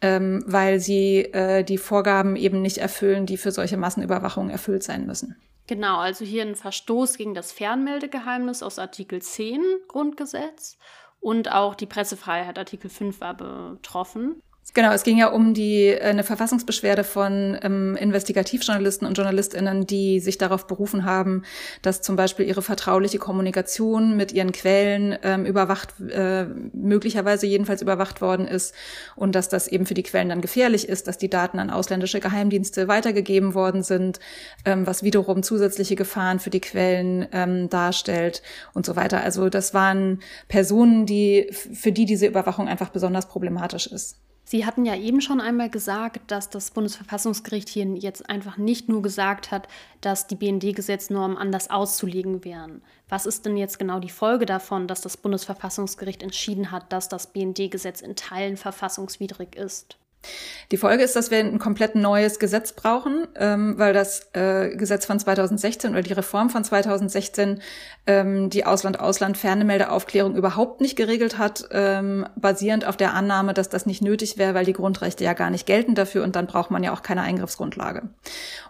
ähm, 0.00 0.42
weil 0.46 0.80
sie 0.80 1.18
äh, 1.32 1.62
die 1.62 1.78
Vorgaben 1.78 2.34
eben 2.34 2.60
nicht 2.60 2.78
erfüllen, 2.78 3.26
die 3.26 3.36
für 3.36 3.52
solche 3.52 3.76
Massenüberwachungen 3.76 4.50
erfüllt 4.50 4.82
sein 4.82 5.06
müssen. 5.06 5.36
Genau, 5.66 5.98
also 5.98 6.24
hier 6.24 6.42
ein 6.42 6.56
Verstoß 6.56 7.16
gegen 7.16 7.34
das 7.34 7.52
Fernmeldegeheimnis 7.52 8.62
aus 8.62 8.78
Artikel 8.78 9.22
10 9.22 9.62
Grundgesetz 9.88 10.76
und 11.20 11.52
auch 11.52 11.74
die 11.74 11.86
Pressefreiheit 11.86 12.58
Artikel 12.58 12.90
5 12.90 13.20
war 13.20 13.34
betroffen. 13.34 14.42
Genau, 14.74 14.92
es 14.92 15.02
ging 15.02 15.18
ja 15.18 15.26
um 15.26 15.52
die 15.52 15.88
äh, 15.88 16.00
eine 16.00 16.24
Verfassungsbeschwerde 16.24 17.04
von 17.04 17.58
ähm, 17.62 17.94
Investigativjournalisten 17.96 19.06
und 19.06 19.18
Journalistinnen, 19.18 19.86
die 19.86 20.18
sich 20.18 20.38
darauf 20.38 20.66
berufen 20.66 21.04
haben, 21.04 21.42
dass 21.82 22.00
zum 22.00 22.16
Beispiel 22.16 22.46
ihre 22.46 22.62
vertrauliche 22.62 23.18
Kommunikation 23.18 24.16
mit 24.16 24.32
ihren 24.32 24.52
Quellen 24.52 25.18
ähm, 25.24 25.44
überwacht, 25.44 26.00
äh, 26.08 26.46
möglicherweise 26.72 27.46
jedenfalls 27.46 27.82
überwacht 27.82 28.22
worden 28.22 28.46
ist 28.48 28.74
und 29.14 29.34
dass 29.34 29.50
das 29.50 29.68
eben 29.68 29.84
für 29.84 29.94
die 29.94 30.04
Quellen 30.04 30.30
dann 30.30 30.40
gefährlich 30.40 30.88
ist, 30.88 31.06
dass 31.06 31.18
die 31.18 31.28
Daten 31.28 31.58
an 31.58 31.68
ausländische 31.68 32.20
Geheimdienste 32.20 32.88
weitergegeben 32.88 33.52
worden 33.52 33.82
sind, 33.82 34.20
ähm, 34.64 34.86
was 34.86 35.02
wiederum 35.02 35.42
zusätzliche 35.42 35.96
Gefahren 35.96 36.40
für 36.40 36.50
die 36.50 36.60
Quellen 36.60 37.28
ähm, 37.32 37.68
darstellt 37.68 38.42
und 38.72 38.86
so 38.86 38.96
weiter. 38.96 39.22
Also 39.22 39.50
das 39.50 39.74
waren 39.74 40.20
Personen, 40.48 41.04
die 41.04 41.50
für 41.52 41.92
die 41.92 42.06
diese 42.06 42.26
Überwachung 42.26 42.68
einfach 42.68 42.88
besonders 42.88 43.28
problematisch 43.28 43.86
ist. 43.86 44.16
Sie 44.44 44.66
hatten 44.66 44.84
ja 44.84 44.96
eben 44.96 45.20
schon 45.20 45.40
einmal 45.40 45.70
gesagt, 45.70 46.30
dass 46.30 46.50
das 46.50 46.72
Bundesverfassungsgericht 46.72 47.68
hier 47.68 47.86
jetzt 47.94 48.28
einfach 48.28 48.56
nicht 48.56 48.88
nur 48.88 49.00
gesagt 49.00 49.50
hat, 49.50 49.68
dass 50.00 50.26
die 50.26 50.34
BND-Gesetznormen 50.34 51.38
anders 51.38 51.70
auszulegen 51.70 52.44
wären. 52.44 52.82
Was 53.08 53.24
ist 53.24 53.46
denn 53.46 53.56
jetzt 53.56 53.78
genau 53.78 54.00
die 54.00 54.10
Folge 54.10 54.44
davon, 54.44 54.88
dass 54.88 55.00
das 55.00 55.16
Bundesverfassungsgericht 55.16 56.22
entschieden 56.22 56.70
hat, 56.70 56.92
dass 56.92 57.08
das 57.08 57.28
BND-Gesetz 57.28 58.00
in 58.00 58.16
Teilen 58.16 58.56
verfassungswidrig 58.56 59.54
ist? 59.54 59.96
Die 60.70 60.78
Folge 60.78 61.04
ist, 61.04 61.16
dass 61.16 61.30
wir 61.30 61.38
ein 61.38 61.58
komplett 61.58 61.94
neues 61.94 62.38
Gesetz 62.38 62.72
brauchen, 62.72 63.28
ähm, 63.36 63.74
weil 63.76 63.92
das 63.92 64.28
äh, 64.32 64.74
Gesetz 64.74 65.04
von 65.04 65.20
2016 65.20 65.90
oder 65.90 66.02
die 66.02 66.14
Reform 66.14 66.48
von 66.48 66.64
2016 66.64 67.60
ähm, 68.06 68.48
die 68.48 68.64
Ausland-Ausland-Fernemeldeaufklärung 68.64 70.34
überhaupt 70.34 70.80
nicht 70.80 70.96
geregelt 70.96 71.36
hat, 71.36 71.68
ähm, 71.72 72.26
basierend 72.36 72.86
auf 72.86 72.96
der 72.96 73.12
Annahme, 73.12 73.52
dass 73.52 73.68
das 73.68 73.84
nicht 73.84 74.00
nötig 74.00 74.38
wäre, 74.38 74.54
weil 74.54 74.64
die 74.64 74.72
Grundrechte 74.72 75.24
ja 75.24 75.34
gar 75.34 75.50
nicht 75.50 75.66
gelten 75.66 75.94
dafür 75.94 76.24
und 76.24 76.36
dann 76.36 76.46
braucht 76.46 76.70
man 76.70 76.82
ja 76.82 76.92
auch 76.94 77.02
keine 77.02 77.20
Eingriffsgrundlage. 77.20 78.08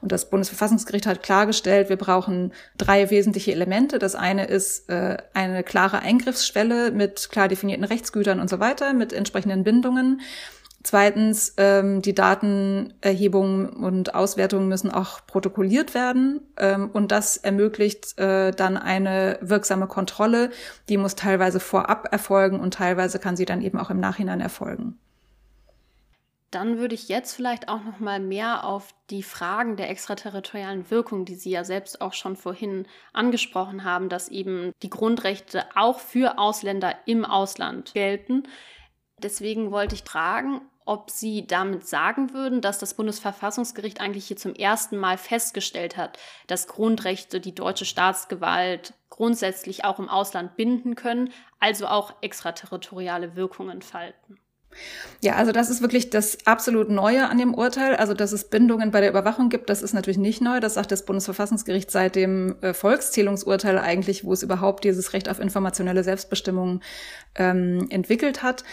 Und 0.00 0.10
das 0.10 0.28
Bundesverfassungsgericht 0.28 1.06
hat 1.06 1.22
klargestellt, 1.22 1.88
wir 1.88 1.96
brauchen 1.96 2.52
drei 2.78 3.10
wesentliche 3.10 3.52
Elemente. 3.52 4.00
Das 4.00 4.16
eine 4.16 4.46
ist 4.46 4.88
äh, 4.88 5.18
eine 5.34 5.62
klare 5.62 6.00
Eingriffsschwelle 6.00 6.90
mit 6.90 7.28
klar 7.30 7.46
definierten 7.46 7.84
Rechtsgütern 7.84 8.40
und 8.40 8.50
so 8.50 8.58
weiter, 8.58 8.92
mit 8.92 9.12
entsprechenden 9.12 9.62
Bindungen. 9.62 10.20
Zweitens, 10.84 11.54
ähm, 11.58 12.02
die 12.02 12.14
Datenerhebungen 12.14 13.68
und 13.68 14.14
Auswertungen 14.14 14.68
müssen 14.68 14.90
auch 14.90 15.24
protokolliert 15.26 15.94
werden 15.94 16.40
ähm, 16.56 16.90
und 16.92 17.12
das 17.12 17.36
ermöglicht 17.36 18.18
äh, 18.18 18.50
dann 18.50 18.76
eine 18.76 19.38
wirksame 19.42 19.86
Kontrolle. 19.86 20.50
Die 20.88 20.96
muss 20.96 21.14
teilweise 21.14 21.60
vorab 21.60 22.08
erfolgen 22.10 22.58
und 22.58 22.74
teilweise 22.74 23.20
kann 23.20 23.36
sie 23.36 23.44
dann 23.44 23.62
eben 23.62 23.78
auch 23.78 23.90
im 23.90 24.00
Nachhinein 24.00 24.40
erfolgen. 24.40 24.98
Dann 26.50 26.76
würde 26.78 26.94
ich 26.94 27.08
jetzt 27.08 27.34
vielleicht 27.34 27.68
auch 27.68 27.82
noch 27.82 27.98
mal 27.98 28.20
mehr 28.20 28.64
auf 28.64 28.92
die 29.08 29.22
Fragen 29.22 29.76
der 29.76 29.88
extraterritorialen 29.88 30.90
Wirkung, 30.90 31.24
die 31.24 31.34
Sie 31.34 31.50
ja 31.50 31.64
selbst 31.64 32.02
auch 32.02 32.12
schon 32.12 32.36
vorhin 32.36 32.86
angesprochen 33.14 33.84
haben, 33.84 34.10
dass 34.10 34.28
eben 34.28 34.72
die 34.82 34.90
Grundrechte 34.90 35.64
auch 35.74 35.98
für 35.98 36.38
Ausländer 36.38 36.94
im 37.06 37.24
Ausland 37.24 37.94
gelten. 37.94 38.42
Deswegen 39.22 39.70
wollte 39.70 39.94
ich 39.94 40.02
fragen, 40.02 40.60
ob 40.84 41.10
Sie 41.10 41.46
damit 41.46 41.86
sagen 41.86 42.32
würden, 42.32 42.60
dass 42.60 42.78
das 42.78 42.94
Bundesverfassungsgericht 42.94 44.00
eigentlich 44.00 44.26
hier 44.26 44.36
zum 44.36 44.54
ersten 44.54 44.96
Mal 44.96 45.18
festgestellt 45.18 45.96
hat, 45.96 46.18
dass 46.46 46.66
Grundrechte 46.66 47.40
die 47.40 47.54
deutsche 47.54 47.84
Staatsgewalt 47.84 48.94
grundsätzlich 49.10 49.84
auch 49.84 49.98
im 49.98 50.08
Ausland 50.08 50.56
binden 50.56 50.94
können, 50.94 51.32
also 51.60 51.86
auch 51.86 52.14
extraterritoriale 52.22 53.36
Wirkungen 53.36 53.82
falten. 53.82 54.38
Ja, 55.20 55.34
also 55.34 55.52
das 55.52 55.70
ist 55.70 55.82
wirklich 55.82 56.10
das 56.10 56.46
absolut 56.46 56.88
Neue 56.88 57.28
an 57.28 57.38
dem 57.38 57.54
Urteil. 57.54 57.94
Also, 57.94 58.14
dass 58.14 58.32
es 58.32 58.48
Bindungen 58.48 58.90
bei 58.90 59.00
der 59.00 59.10
Überwachung 59.10 59.48
gibt, 59.48 59.70
das 59.70 59.82
ist 59.82 59.92
natürlich 59.92 60.18
nicht 60.18 60.40
neu. 60.40 60.60
Das 60.60 60.74
sagt 60.74 60.90
das 60.90 61.04
Bundesverfassungsgericht 61.04 61.90
seit 61.90 62.16
dem 62.16 62.56
äh, 62.62 62.74
Volkszählungsurteil 62.74 63.78
eigentlich, 63.78 64.24
wo 64.24 64.32
es 64.32 64.42
überhaupt 64.42 64.84
dieses 64.84 65.12
Recht 65.12 65.28
auf 65.28 65.38
informationelle 65.38 66.02
Selbstbestimmung 66.04 66.80
ähm, 67.34 67.86
entwickelt 67.90 68.42
hat. 68.42 68.64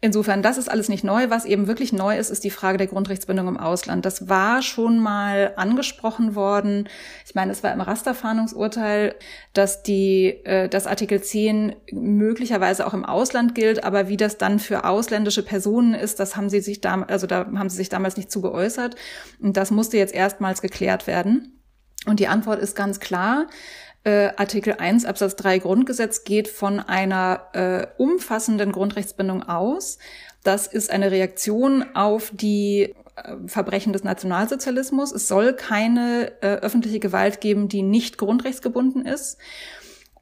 Insofern, 0.00 0.42
das 0.42 0.58
ist 0.58 0.70
alles 0.70 0.88
nicht 0.88 1.02
neu. 1.02 1.28
Was 1.28 1.44
eben 1.44 1.66
wirklich 1.66 1.92
neu 1.92 2.16
ist, 2.16 2.30
ist 2.30 2.44
die 2.44 2.50
Frage 2.50 2.78
der 2.78 2.86
Grundrechtsbindung 2.86 3.48
im 3.48 3.56
Ausland. 3.56 4.06
Das 4.06 4.28
war 4.28 4.62
schon 4.62 5.00
mal 5.00 5.54
angesprochen 5.56 6.36
worden. 6.36 6.88
Ich 7.26 7.34
meine, 7.34 7.50
es 7.50 7.64
war 7.64 7.72
im 7.72 7.80
Rasterfahndungsurteil, 7.80 9.16
dass 9.54 9.82
die, 9.82 10.28
äh, 10.44 10.68
dass 10.68 10.86
Artikel 10.86 11.20
10 11.20 11.74
möglicherweise 11.90 12.86
auch 12.86 12.94
im 12.94 13.04
Ausland 13.04 13.56
gilt, 13.56 13.82
aber 13.82 14.08
wie 14.08 14.16
das 14.16 14.38
dann 14.38 14.60
für 14.60 14.84
ausländische 14.84 15.42
Personen 15.42 15.94
ist, 15.94 16.20
das 16.20 16.36
haben 16.36 16.48
sie 16.48 16.60
sich 16.60 16.80
da, 16.80 17.02
also 17.02 17.26
da 17.26 17.46
haben 17.56 17.68
sie 17.68 17.76
sich 17.76 17.88
damals 17.88 18.16
nicht 18.16 18.30
zu 18.30 18.40
geäußert. 18.40 18.94
Und 19.40 19.56
das 19.56 19.72
musste 19.72 19.96
jetzt 19.96 20.14
erstmals 20.14 20.62
geklärt 20.62 21.08
werden. 21.08 21.58
Und 22.06 22.20
die 22.20 22.28
Antwort 22.28 22.60
ist 22.60 22.76
ganz 22.76 23.00
klar. 23.00 23.48
Äh, 24.08 24.32
Artikel 24.38 24.76
1 24.78 25.04
Absatz 25.04 25.36
3 25.36 25.58
Grundgesetz 25.58 26.24
geht 26.24 26.48
von 26.48 26.80
einer 26.80 27.48
äh, 27.52 27.86
umfassenden 27.98 28.72
Grundrechtsbindung 28.72 29.42
aus. 29.42 29.98
Das 30.42 30.66
ist 30.66 30.90
eine 30.90 31.10
Reaktion 31.10 31.84
auf 31.94 32.30
die 32.32 32.94
äh, 33.16 33.34
Verbrechen 33.44 33.92
des 33.92 34.04
Nationalsozialismus. 34.04 35.12
Es 35.12 35.28
soll 35.28 35.52
keine 35.52 36.32
äh, 36.40 36.54
öffentliche 36.54 37.00
Gewalt 37.00 37.42
geben, 37.42 37.68
die 37.68 37.82
nicht 37.82 38.16
grundrechtsgebunden 38.16 39.04
ist. 39.04 39.36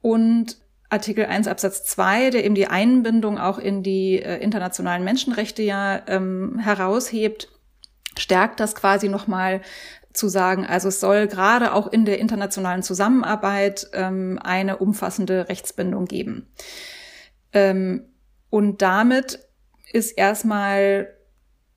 Und 0.02 0.56
Artikel 0.90 1.26
1 1.26 1.46
Absatz 1.46 1.84
2, 1.84 2.30
der 2.30 2.44
eben 2.44 2.56
die 2.56 2.66
Einbindung 2.66 3.38
auch 3.38 3.60
in 3.60 3.84
die 3.84 4.20
äh, 4.20 4.38
internationalen 4.38 5.04
Menschenrechte 5.04 5.62
ja 5.62 6.02
ähm, 6.08 6.58
heraushebt, 6.58 7.50
stärkt 8.18 8.58
das 8.58 8.74
quasi 8.74 9.08
nochmal 9.08 9.60
zu 10.16 10.28
sagen, 10.28 10.66
also 10.66 10.88
es 10.88 11.00
soll 11.00 11.26
gerade 11.26 11.72
auch 11.72 11.86
in 11.86 12.04
der 12.04 12.18
internationalen 12.18 12.82
Zusammenarbeit 12.82 13.88
ähm, 13.92 14.38
eine 14.42 14.78
umfassende 14.78 15.48
Rechtsbindung 15.48 16.06
geben. 16.06 16.48
Ähm, 17.52 18.06
und 18.50 18.82
damit 18.82 19.40
ist 19.92 20.12
erstmal 20.12 21.14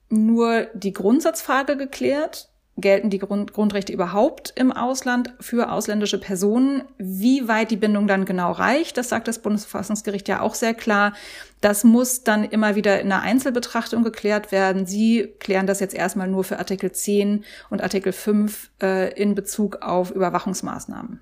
nur 0.08 0.68
die 0.74 0.92
Grundsatzfrage 0.92 1.76
geklärt, 1.76 2.49
gelten 2.80 3.10
die 3.10 3.18
Grund 3.18 3.52
Grundrechte 3.52 3.92
überhaupt 3.92 4.52
im 4.56 4.72
Ausland 4.72 5.32
für 5.40 5.70
ausländische 5.70 6.18
Personen? 6.18 6.82
Wie 6.98 7.48
weit 7.48 7.70
die 7.70 7.76
Bindung 7.76 8.06
dann 8.06 8.24
genau 8.24 8.52
reicht, 8.52 8.96
das 8.96 9.08
sagt 9.08 9.28
das 9.28 9.40
Bundesverfassungsgericht 9.40 10.28
ja 10.28 10.40
auch 10.40 10.54
sehr 10.54 10.74
klar. 10.74 11.12
Das 11.60 11.84
muss 11.84 12.24
dann 12.24 12.44
immer 12.44 12.74
wieder 12.74 13.00
in 13.00 13.12
einer 13.12 13.22
Einzelbetrachtung 13.22 14.02
geklärt 14.02 14.52
werden. 14.52 14.86
Sie 14.86 15.28
klären 15.38 15.66
das 15.66 15.80
jetzt 15.80 15.94
erstmal 15.94 16.28
nur 16.28 16.44
für 16.44 16.58
Artikel 16.58 16.92
10 16.92 17.44
und 17.68 17.82
Artikel 17.82 18.12
5 18.12 18.70
äh, 18.82 19.12
in 19.20 19.34
Bezug 19.34 19.82
auf 19.82 20.10
Überwachungsmaßnahmen. 20.10 21.20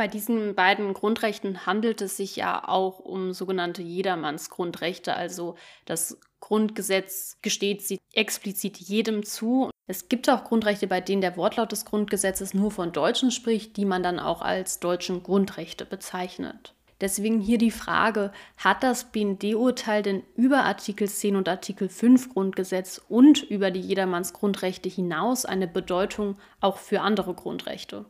Bei 0.00 0.08
diesen 0.08 0.54
beiden 0.54 0.94
Grundrechten 0.94 1.66
handelt 1.66 2.00
es 2.00 2.16
sich 2.16 2.36
ja 2.36 2.66
auch 2.66 3.00
um 3.00 3.34
sogenannte 3.34 3.82
Jedermannsgrundrechte, 3.82 5.14
also 5.14 5.56
das 5.84 6.18
Grundgesetz 6.40 7.36
gesteht 7.42 7.82
sie 7.82 7.98
explizit 8.14 8.78
jedem 8.78 9.26
zu. 9.26 9.68
Es 9.86 10.08
gibt 10.08 10.30
auch 10.30 10.44
Grundrechte, 10.44 10.86
bei 10.86 11.02
denen 11.02 11.20
der 11.20 11.36
Wortlaut 11.36 11.72
des 11.72 11.84
Grundgesetzes 11.84 12.54
nur 12.54 12.70
von 12.70 12.92
Deutschen 12.92 13.30
spricht, 13.30 13.76
die 13.76 13.84
man 13.84 14.02
dann 14.02 14.18
auch 14.18 14.40
als 14.40 14.80
deutschen 14.80 15.22
Grundrechte 15.22 15.84
bezeichnet. 15.84 16.74
Deswegen 17.02 17.38
hier 17.38 17.58
die 17.58 17.70
Frage, 17.70 18.32
hat 18.56 18.82
das 18.82 19.12
BND-Urteil 19.12 20.02
denn 20.02 20.22
über 20.34 20.64
Artikel 20.64 21.10
10 21.10 21.36
und 21.36 21.46
Artikel 21.46 21.90
5 21.90 22.30
Grundgesetz 22.30 23.02
und 23.10 23.42
über 23.42 23.70
die 23.70 23.82
Jedermanns 23.82 24.32
Grundrechte 24.32 24.88
hinaus 24.88 25.44
eine 25.44 25.68
Bedeutung 25.68 26.38
auch 26.62 26.78
für 26.78 27.02
andere 27.02 27.34
Grundrechte? 27.34 28.06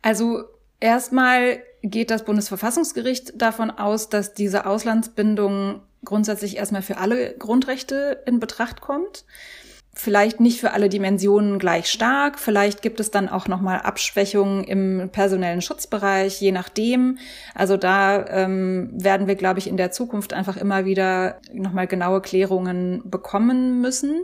Also 0.00 0.44
erstmal 0.80 1.62
geht 1.82 2.10
das 2.10 2.24
Bundesverfassungsgericht 2.24 3.40
davon 3.40 3.70
aus, 3.70 4.08
dass 4.08 4.34
diese 4.34 4.66
Auslandsbindung 4.66 5.80
grundsätzlich 6.04 6.56
erstmal 6.56 6.82
für 6.82 6.98
alle 6.98 7.34
Grundrechte 7.38 8.22
in 8.26 8.40
Betracht 8.40 8.80
kommt 8.80 9.24
vielleicht 9.92 10.40
nicht 10.40 10.60
für 10.60 10.72
alle 10.72 10.88
Dimensionen 10.88 11.58
gleich 11.58 11.90
stark. 11.90 12.38
Vielleicht 12.38 12.80
gibt 12.80 13.00
es 13.00 13.10
dann 13.10 13.28
auch 13.28 13.48
nochmal 13.48 13.80
Abschwächungen 13.80 14.64
im 14.64 15.10
personellen 15.10 15.62
Schutzbereich, 15.62 16.40
je 16.40 16.52
nachdem. 16.52 17.18
Also 17.54 17.76
da 17.76 18.24
ähm, 18.28 18.90
werden 18.92 19.26
wir, 19.26 19.34
glaube 19.34 19.58
ich, 19.58 19.66
in 19.66 19.76
der 19.76 19.90
Zukunft 19.90 20.32
einfach 20.32 20.56
immer 20.56 20.84
wieder 20.84 21.40
nochmal 21.52 21.88
genaue 21.88 22.22
Klärungen 22.22 23.02
bekommen 23.04 23.80
müssen. 23.80 24.22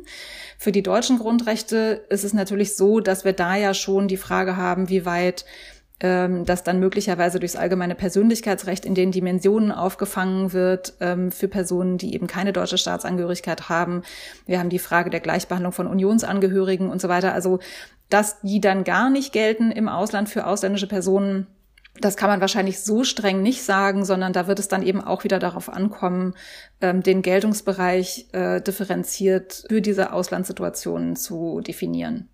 Für 0.56 0.72
die 0.72 0.82
deutschen 0.82 1.18
Grundrechte 1.18 2.04
ist 2.08 2.24
es 2.24 2.32
natürlich 2.32 2.76
so, 2.76 3.00
dass 3.00 3.24
wir 3.24 3.32
da 3.32 3.56
ja 3.56 3.74
schon 3.74 4.08
die 4.08 4.16
Frage 4.16 4.56
haben, 4.56 4.88
wie 4.88 5.04
weit 5.04 5.44
ähm, 6.00 6.44
das 6.44 6.62
dann 6.62 6.78
möglicherweise 6.78 7.38
durchs 7.38 7.56
allgemeine 7.56 7.94
Persönlichkeitsrecht 7.94 8.84
in 8.84 8.94
den 8.94 9.12
Dimensionen 9.12 9.72
aufgefangen 9.72 10.52
wird 10.52 10.94
ähm, 11.00 11.32
für 11.32 11.48
Personen, 11.48 11.98
die 11.98 12.14
eben 12.14 12.26
keine 12.26 12.52
deutsche 12.52 12.78
Staatsangehörigkeit 12.78 13.68
haben. 13.68 14.02
Wir 14.44 14.58
haben 14.58 14.68
die 14.68 14.78
Frage 14.78 15.10
der 15.10 15.20
Gleichbehandlung 15.20 15.72
von 15.72 15.86
Unionsangehörigen 15.86 16.90
und 16.90 17.00
so 17.00 17.08
weiter. 17.08 17.32
Also, 17.32 17.60
dass 18.10 18.40
die 18.42 18.60
dann 18.60 18.84
gar 18.84 19.10
nicht 19.10 19.32
gelten 19.32 19.70
im 19.70 19.88
Ausland 19.88 20.28
für 20.28 20.46
ausländische 20.46 20.86
Personen, 20.86 21.46
das 22.00 22.16
kann 22.16 22.28
man 22.28 22.42
wahrscheinlich 22.42 22.80
so 22.80 23.04
streng 23.04 23.42
nicht 23.42 23.62
sagen, 23.62 24.04
sondern 24.04 24.34
da 24.34 24.46
wird 24.46 24.58
es 24.58 24.68
dann 24.68 24.82
eben 24.82 25.00
auch 25.00 25.24
wieder 25.24 25.38
darauf 25.38 25.70
ankommen, 25.70 26.34
ähm, 26.82 27.02
den 27.02 27.22
Geltungsbereich 27.22 28.28
äh, 28.32 28.60
differenziert 28.60 29.64
für 29.68 29.80
diese 29.80 30.12
Auslandssituationen 30.12 31.16
zu 31.16 31.62
definieren. 31.62 32.28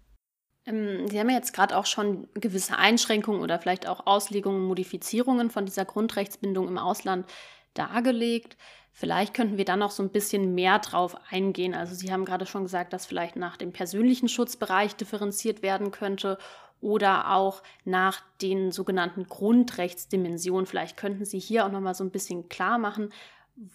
Ähm, 0.66 1.08
Sie 1.08 1.18
haben 1.18 1.30
ja 1.30 1.36
jetzt 1.36 1.52
gerade 1.52 1.76
auch 1.76 1.86
schon 1.86 2.28
gewisse 2.34 2.78
Einschränkungen 2.78 3.40
oder 3.42 3.58
vielleicht 3.58 3.88
auch 3.88 4.06
Auslegungen, 4.06 4.62
Modifizierungen 4.62 5.50
von 5.50 5.66
dieser 5.66 5.84
Grundrechtsbindung 5.84 6.68
im 6.68 6.78
Ausland 6.78 7.26
dargelegt. 7.74 8.56
Vielleicht 8.92 9.32
könnten 9.32 9.56
wir 9.56 9.64
dann 9.64 9.78
noch 9.78 9.90
so 9.90 10.02
ein 10.02 10.10
bisschen 10.10 10.54
mehr 10.54 10.78
drauf 10.78 11.16
eingehen. 11.30 11.74
Also 11.74 11.94
Sie 11.94 12.12
haben 12.12 12.26
gerade 12.26 12.44
schon 12.44 12.64
gesagt, 12.64 12.92
dass 12.92 13.06
vielleicht 13.06 13.36
nach 13.36 13.56
dem 13.56 13.72
persönlichen 13.72 14.28
Schutzbereich 14.28 14.94
differenziert 14.96 15.62
werden 15.62 15.90
könnte 15.90 16.38
oder 16.82 17.32
auch 17.32 17.62
nach 17.84 18.20
den 18.42 18.70
sogenannten 18.70 19.26
Grundrechtsdimensionen. 19.28 20.66
Vielleicht 20.66 20.98
könnten 20.98 21.24
Sie 21.24 21.38
hier 21.38 21.64
auch 21.64 21.72
noch 21.72 21.80
mal 21.80 21.94
so 21.94 22.04
ein 22.04 22.10
bisschen 22.10 22.50
klar 22.50 22.76
machen, 22.76 23.12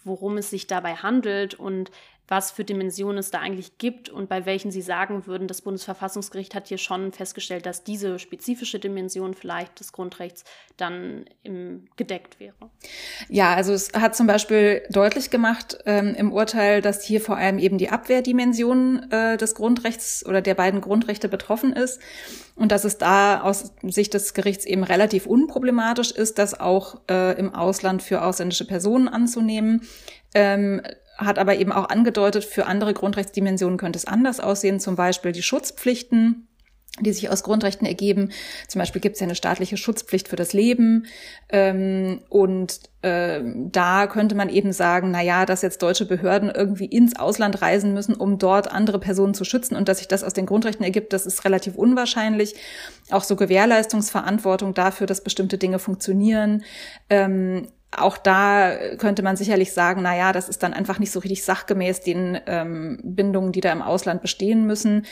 worum 0.04 0.36
es 0.36 0.50
sich 0.50 0.66
dabei 0.66 0.94
handelt 0.94 1.54
und 1.54 1.90
was 2.28 2.50
für 2.50 2.62
Dimensionen 2.62 3.18
es 3.18 3.30
da 3.30 3.40
eigentlich 3.40 3.78
gibt 3.78 4.10
und 4.10 4.28
bei 4.28 4.44
welchen 4.44 4.70
Sie 4.70 4.82
sagen 4.82 5.26
würden, 5.26 5.48
das 5.48 5.62
Bundesverfassungsgericht 5.62 6.54
hat 6.54 6.68
hier 6.68 6.76
schon 6.76 7.10
festgestellt, 7.12 7.64
dass 7.64 7.84
diese 7.84 8.18
spezifische 8.18 8.78
Dimension 8.78 9.32
vielleicht 9.32 9.80
des 9.80 9.92
Grundrechts 9.92 10.44
dann 10.76 11.24
im, 11.42 11.86
gedeckt 11.96 12.38
wäre. 12.38 12.54
Ja, 13.30 13.54
also 13.54 13.72
es 13.72 13.92
hat 13.94 14.14
zum 14.14 14.26
Beispiel 14.26 14.82
deutlich 14.90 15.30
gemacht 15.30 15.78
ähm, 15.86 16.14
im 16.14 16.30
Urteil, 16.30 16.82
dass 16.82 17.02
hier 17.02 17.22
vor 17.22 17.38
allem 17.38 17.58
eben 17.58 17.78
die 17.78 17.88
Abwehrdimension 17.88 19.10
äh, 19.10 19.38
des 19.38 19.54
Grundrechts 19.54 20.24
oder 20.26 20.42
der 20.42 20.54
beiden 20.54 20.82
Grundrechte 20.82 21.30
betroffen 21.30 21.72
ist 21.72 21.98
und 22.56 22.72
dass 22.72 22.84
es 22.84 22.98
da 22.98 23.40
aus 23.40 23.72
Sicht 23.82 24.12
des 24.12 24.34
Gerichts 24.34 24.66
eben 24.66 24.84
relativ 24.84 25.26
unproblematisch 25.26 26.10
ist, 26.10 26.38
das 26.38 26.60
auch 26.60 27.00
äh, 27.10 27.38
im 27.38 27.54
Ausland 27.54 28.02
für 28.02 28.22
ausländische 28.22 28.66
Personen 28.66 29.08
anzunehmen. 29.08 29.88
Ähm, 30.34 30.82
hat 31.18 31.38
aber 31.38 31.56
eben 31.56 31.72
auch 31.72 31.88
angedeutet, 31.88 32.44
für 32.44 32.66
andere 32.66 32.94
Grundrechtsdimensionen 32.94 33.76
könnte 33.76 33.98
es 33.98 34.06
anders 34.06 34.40
aussehen, 34.40 34.80
zum 34.80 34.96
Beispiel 34.96 35.32
die 35.32 35.42
Schutzpflichten 35.42 36.48
die 37.00 37.12
sich 37.12 37.30
aus 37.30 37.42
Grundrechten 37.42 37.86
ergeben. 37.86 38.30
Zum 38.66 38.80
Beispiel 38.80 39.00
gibt 39.00 39.14
es 39.14 39.20
ja 39.20 39.26
eine 39.26 39.34
staatliche 39.34 39.76
Schutzpflicht 39.76 40.28
für 40.28 40.36
das 40.36 40.52
Leben. 40.52 41.06
Ähm, 41.48 42.22
und 42.28 42.80
äh, 43.02 43.40
da 43.44 44.06
könnte 44.06 44.34
man 44.34 44.48
eben 44.48 44.72
sagen, 44.72 45.10
na 45.10 45.22
ja, 45.22 45.46
dass 45.46 45.62
jetzt 45.62 45.82
deutsche 45.82 46.06
Behörden 46.06 46.50
irgendwie 46.50 46.86
ins 46.86 47.18
Ausland 47.18 47.62
reisen 47.62 47.94
müssen, 47.94 48.14
um 48.14 48.38
dort 48.38 48.70
andere 48.70 48.98
Personen 48.98 49.34
zu 49.34 49.44
schützen 49.44 49.76
und 49.76 49.88
dass 49.88 49.98
sich 49.98 50.08
das 50.08 50.24
aus 50.24 50.34
den 50.34 50.46
Grundrechten 50.46 50.84
ergibt, 50.84 51.12
das 51.12 51.26
ist 51.26 51.44
relativ 51.44 51.76
unwahrscheinlich. 51.76 52.56
Auch 53.10 53.22
so 53.22 53.36
Gewährleistungsverantwortung 53.36 54.74
dafür, 54.74 55.06
dass 55.06 55.22
bestimmte 55.22 55.58
Dinge 55.58 55.78
funktionieren. 55.78 56.64
Ähm, 57.10 57.68
auch 57.96 58.18
da 58.18 58.76
könnte 58.98 59.22
man 59.22 59.36
sicherlich 59.36 59.72
sagen, 59.72 60.02
na 60.02 60.16
ja, 60.16 60.32
das 60.32 60.48
ist 60.48 60.62
dann 60.62 60.74
einfach 60.74 60.98
nicht 60.98 61.10
so 61.10 61.20
richtig 61.20 61.44
sachgemäß 61.44 62.00
den 62.00 62.38
ähm, 62.46 63.00
Bindungen, 63.02 63.52
die 63.52 63.60
da 63.60 63.72
im 63.72 63.82
Ausland 63.82 64.20
bestehen 64.20 64.66
müssen. 64.66 65.06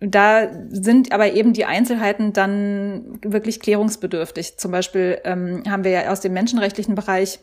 Da 0.00 0.48
sind 0.68 1.12
aber 1.12 1.32
eben 1.32 1.52
die 1.52 1.64
Einzelheiten 1.64 2.32
dann 2.32 3.18
wirklich 3.22 3.60
klärungsbedürftig. 3.60 4.58
Zum 4.58 4.70
Beispiel 4.70 5.20
ähm, 5.24 5.62
haben 5.68 5.84
wir 5.84 5.90
ja 5.90 6.10
aus 6.10 6.20
dem 6.20 6.32
menschenrechtlichen 6.32 6.94
Bereich 6.94 7.40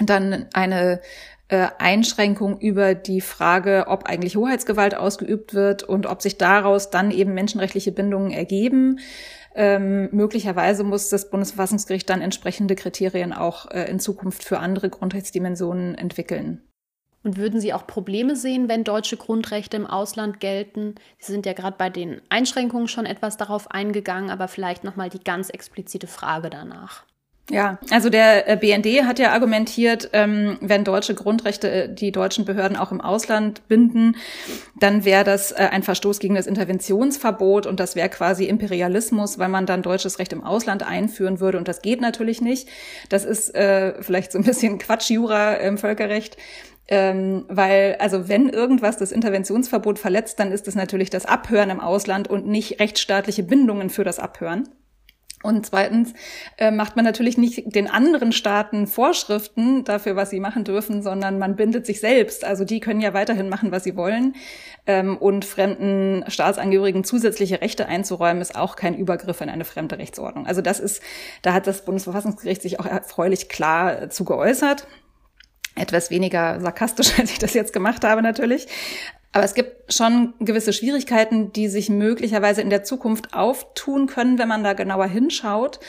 dann 0.00 0.46
eine 0.52 1.00
äh, 1.48 1.68
Einschränkung 1.78 2.60
über 2.60 2.94
die 2.94 3.20
Frage, 3.20 3.86
ob 3.88 4.04
eigentlich 4.04 4.36
Hoheitsgewalt 4.36 4.94
ausgeübt 4.94 5.54
wird 5.54 5.82
und 5.82 6.06
ob 6.06 6.22
sich 6.22 6.36
daraus 6.36 6.90
dann 6.90 7.10
eben 7.10 7.34
menschenrechtliche 7.34 7.92
Bindungen 7.92 8.30
ergeben. 8.30 9.00
Ähm, 9.54 10.08
möglicherweise 10.12 10.84
muss 10.84 11.08
das 11.08 11.30
Bundesverfassungsgericht 11.30 12.08
dann 12.08 12.20
entsprechende 12.20 12.74
Kriterien 12.74 13.32
auch 13.32 13.70
äh, 13.70 13.90
in 13.90 14.00
Zukunft 14.00 14.44
für 14.44 14.58
andere 14.58 14.90
Grundrechtsdimensionen 14.90 15.94
entwickeln. 15.94 16.62
Und 17.24 17.36
würden 17.36 17.60
Sie 17.60 17.72
auch 17.72 17.86
Probleme 17.86 18.36
sehen, 18.36 18.68
wenn 18.68 18.84
deutsche 18.84 19.16
Grundrechte 19.16 19.76
im 19.76 19.86
Ausland 19.86 20.38
gelten? 20.40 20.94
Sie 21.18 21.32
sind 21.32 21.46
ja 21.46 21.52
gerade 21.52 21.76
bei 21.76 21.90
den 21.90 22.20
Einschränkungen 22.28 22.86
schon 22.86 23.06
etwas 23.06 23.36
darauf 23.36 23.70
eingegangen, 23.70 24.30
aber 24.30 24.46
vielleicht 24.46 24.84
noch 24.84 24.96
mal 24.96 25.10
die 25.10 25.22
ganz 25.22 25.50
explizite 25.50 26.06
Frage 26.06 26.48
danach. 26.48 27.04
Ja, 27.50 27.78
also 27.90 28.10
der 28.10 28.46
äh, 28.46 28.56
BND 28.56 29.06
hat 29.06 29.18
ja 29.18 29.32
argumentiert, 29.32 30.10
ähm, 30.12 30.58
wenn 30.60 30.84
deutsche 30.84 31.14
Grundrechte 31.14 31.70
äh, 31.70 31.94
die 31.94 32.12
deutschen 32.12 32.44
Behörden 32.44 32.76
auch 32.76 32.92
im 32.92 33.00
Ausland 33.00 33.66
binden, 33.68 34.16
dann 34.78 35.06
wäre 35.06 35.24
das 35.24 35.52
äh, 35.52 35.68
ein 35.70 35.82
Verstoß 35.82 36.18
gegen 36.18 36.34
das 36.34 36.46
Interventionsverbot 36.46 37.66
und 37.66 37.80
das 37.80 37.96
wäre 37.96 38.10
quasi 38.10 38.44
Imperialismus, 38.44 39.38
weil 39.38 39.48
man 39.48 39.64
dann 39.64 39.80
deutsches 39.80 40.18
Recht 40.18 40.34
im 40.34 40.44
Ausland 40.44 40.82
einführen 40.82 41.40
würde 41.40 41.56
und 41.56 41.68
das 41.68 41.80
geht 41.80 42.02
natürlich 42.02 42.42
nicht. 42.42 42.68
Das 43.08 43.24
ist 43.24 43.52
vielleicht 44.00 44.32
so 44.32 44.38
ein 44.38 44.44
bisschen 44.44 44.78
Quatschjura 44.78 45.54
im 45.54 45.78
Völkerrecht. 45.78 46.36
Ähm, 46.88 47.44
weil, 47.48 47.96
also 47.98 48.28
wenn 48.28 48.48
irgendwas 48.48 48.96
das 48.96 49.12
Interventionsverbot 49.12 49.98
verletzt, 49.98 50.38
dann 50.40 50.52
ist 50.52 50.68
es 50.68 50.74
natürlich 50.74 51.10
das 51.10 51.26
Abhören 51.26 51.70
im 51.70 51.80
Ausland 51.80 52.28
und 52.28 52.46
nicht 52.46 52.80
rechtsstaatliche 52.80 53.42
Bindungen 53.42 53.90
für 53.90 54.04
das 54.04 54.18
Abhören. 54.18 54.68
Und 55.42 55.64
zweitens 55.66 56.14
äh, 56.56 56.72
macht 56.72 56.96
man 56.96 57.04
natürlich 57.04 57.38
nicht 57.38 57.62
den 57.74 57.88
anderen 57.88 58.32
Staaten 58.32 58.88
Vorschriften 58.88 59.84
dafür, 59.84 60.16
was 60.16 60.30
sie 60.30 60.40
machen 60.40 60.64
dürfen, 60.64 61.00
sondern 61.00 61.38
man 61.38 61.54
bindet 61.54 61.86
sich 61.86 62.00
selbst. 62.00 62.44
Also 62.44 62.64
die 62.64 62.80
können 62.80 63.00
ja 63.00 63.14
weiterhin 63.14 63.48
machen, 63.48 63.70
was 63.70 63.84
sie 63.84 63.96
wollen. 63.96 64.34
Ähm, 64.86 65.16
und 65.16 65.44
fremden 65.44 66.24
Staatsangehörigen 66.28 67.04
zusätzliche 67.04 67.60
Rechte 67.60 67.86
einzuräumen, 67.86 68.42
ist 68.42 68.56
auch 68.56 68.74
kein 68.74 68.96
Übergriff 68.96 69.40
in 69.40 69.48
eine 69.48 69.64
fremde 69.64 69.98
Rechtsordnung. 69.98 70.46
Also 70.46 70.60
das 70.60 70.80
ist, 70.80 71.02
da 71.42 71.52
hat 71.52 71.68
das 71.68 71.84
Bundesverfassungsgericht 71.84 72.62
sich 72.62 72.80
auch 72.80 72.86
erfreulich 72.86 73.48
klar 73.48 74.02
äh, 74.02 74.08
zu 74.08 74.24
geäußert 74.24 74.86
etwas 75.78 76.10
weniger 76.10 76.60
sarkastisch, 76.60 77.12
als 77.18 77.30
ich 77.30 77.38
das 77.38 77.54
jetzt 77.54 77.72
gemacht 77.72 78.04
habe 78.04 78.22
natürlich. 78.22 78.66
Aber 79.32 79.44
es 79.44 79.54
gibt 79.54 79.92
schon 79.92 80.34
gewisse 80.40 80.72
Schwierigkeiten, 80.72 81.52
die 81.52 81.68
sich 81.68 81.90
möglicherweise 81.90 82.62
in 82.62 82.70
der 82.70 82.84
Zukunft 82.84 83.34
auftun 83.34 84.06
können, 84.06 84.38
wenn 84.38 84.48
man 84.48 84.64
da 84.64 84.72
genauer 84.72 85.06
hinschaut. 85.06 85.80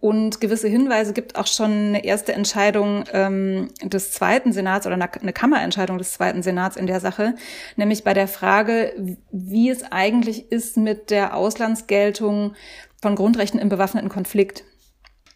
Und 0.00 0.40
gewisse 0.40 0.66
Hinweise 0.66 1.12
gibt 1.12 1.36
auch 1.36 1.46
schon 1.46 1.70
eine 1.70 2.04
erste 2.04 2.32
Entscheidung 2.32 3.04
ähm, 3.12 3.68
des 3.84 4.10
zweiten 4.10 4.52
Senats 4.52 4.84
oder 4.84 4.96
eine 4.96 5.32
Kammerentscheidung 5.32 5.96
des 5.96 6.14
zweiten 6.14 6.42
Senats 6.42 6.76
in 6.76 6.88
der 6.88 6.98
Sache, 6.98 7.36
nämlich 7.76 8.02
bei 8.02 8.12
der 8.12 8.26
Frage, 8.26 9.16
wie 9.30 9.70
es 9.70 9.84
eigentlich 9.92 10.50
ist 10.50 10.76
mit 10.76 11.10
der 11.10 11.36
Auslandsgeltung 11.36 12.54
von 13.00 13.14
Grundrechten 13.14 13.60
im 13.60 13.68
bewaffneten 13.68 14.08
Konflikt. 14.08 14.64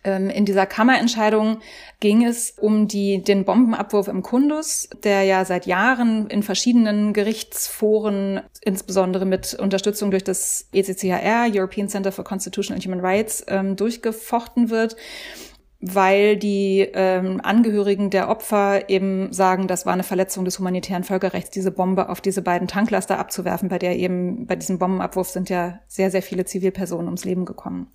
Ähm, 0.06 0.30
in 0.30 0.44
dieser 0.44 0.64
Kammerentscheidung 0.64 1.58
ging 2.00 2.24
es 2.24 2.52
um 2.52 2.86
die, 2.86 3.22
den 3.22 3.44
Bombenabwurf 3.44 4.08
im 4.08 4.22
Kundus, 4.22 4.88
der 5.02 5.24
ja 5.24 5.44
seit 5.44 5.66
Jahren 5.66 6.28
in 6.28 6.42
verschiedenen 6.42 7.12
Gerichtsforen, 7.12 8.40
insbesondere 8.62 9.26
mit 9.26 9.54
Unterstützung 9.54 10.10
durch 10.12 10.24
das 10.24 10.68
ECCHR, 10.72 11.48
European 11.52 11.88
Center 11.88 12.12
for 12.12 12.24
Constitutional 12.24 12.76
and 12.76 12.86
Human 12.86 13.00
Rights, 13.00 13.44
ähm, 13.48 13.76
durchgefochten 13.76 14.70
wird 14.70 14.96
weil 15.78 16.38
die 16.38 16.88
ähm, 16.94 17.38
Angehörigen 17.42 18.08
der 18.08 18.30
Opfer 18.30 18.88
eben 18.88 19.30
sagen, 19.32 19.68
das 19.68 19.84
war 19.84 19.92
eine 19.92 20.04
Verletzung 20.04 20.46
des 20.46 20.58
humanitären 20.58 21.04
Völkerrechts, 21.04 21.50
diese 21.50 21.70
Bombe 21.70 22.08
auf 22.08 22.22
diese 22.22 22.40
beiden 22.40 22.66
Tanklaster 22.66 23.18
abzuwerfen, 23.18 23.68
bei 23.68 23.78
der 23.78 23.96
eben 23.96 24.46
bei 24.46 24.56
diesem 24.56 24.78
Bombenabwurf 24.78 25.28
sind 25.28 25.50
ja 25.50 25.80
sehr, 25.86 26.10
sehr 26.10 26.22
viele 26.22 26.46
Zivilpersonen 26.46 27.06
ums 27.06 27.26
Leben 27.26 27.44
gekommen. 27.44 27.88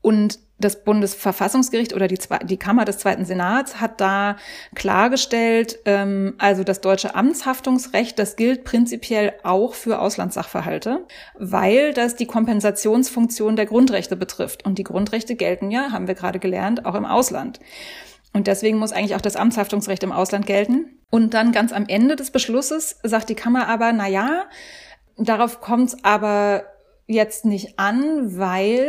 Und 0.00 0.38
das 0.58 0.84
Bundesverfassungsgericht 0.84 1.94
oder 1.94 2.06
die, 2.06 2.18
die 2.44 2.56
Kammer 2.56 2.84
des 2.84 2.98
Zweiten 2.98 3.24
Senats 3.24 3.80
hat 3.80 4.00
da 4.00 4.36
klargestellt, 4.74 5.78
ähm, 5.84 6.34
also 6.38 6.62
das 6.62 6.80
deutsche 6.80 7.14
Amtshaftungsrecht, 7.14 8.18
das 8.18 8.36
gilt 8.36 8.64
prinzipiell 8.64 9.32
auch 9.42 9.74
für 9.74 10.00
Auslandssachverhalte, 10.00 11.06
weil 11.38 11.92
das 11.92 12.14
die 12.14 12.26
Kompensationsfunktion 12.26 13.56
der 13.56 13.66
Grundrechte 13.66 14.16
betrifft. 14.16 14.64
Und 14.64 14.78
die 14.78 14.84
Grundrechte 14.84 15.34
gelten 15.34 15.70
ja, 15.70 15.90
haben 15.90 16.06
wir 16.06 16.14
gerade 16.14 16.38
gelernt, 16.38 16.86
auch 16.86 16.94
im 16.94 17.04
Ausland. 17.04 17.58
Und 18.32 18.46
deswegen 18.46 18.78
muss 18.78 18.92
eigentlich 18.92 19.14
auch 19.14 19.20
das 19.20 19.36
Amtshaftungsrecht 19.36 20.02
im 20.02 20.12
Ausland 20.12 20.46
gelten. 20.46 20.98
Und 21.10 21.34
dann 21.34 21.52
ganz 21.52 21.72
am 21.72 21.86
Ende 21.86 22.16
des 22.16 22.30
Beschlusses 22.30 22.98
sagt 23.02 23.28
die 23.28 23.36
Kammer 23.36 23.68
aber, 23.68 23.92
na 23.92 24.08
ja, 24.08 24.44
darauf 25.16 25.60
kommt 25.60 25.90
es 25.90 26.04
aber 26.04 26.64
jetzt 27.06 27.44
nicht 27.44 27.78
an, 27.78 28.38
weil 28.38 28.88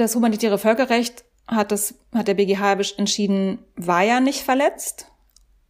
das 0.00 0.14
humanitäre 0.14 0.58
Völkerrecht 0.58 1.24
hat 1.46 1.72
das, 1.72 1.94
hat 2.14 2.28
der 2.28 2.34
BGH 2.34 2.72
entschieden, 2.96 3.58
war 3.76 4.02
ja 4.02 4.20
nicht 4.20 4.42
verletzt. 4.42 5.06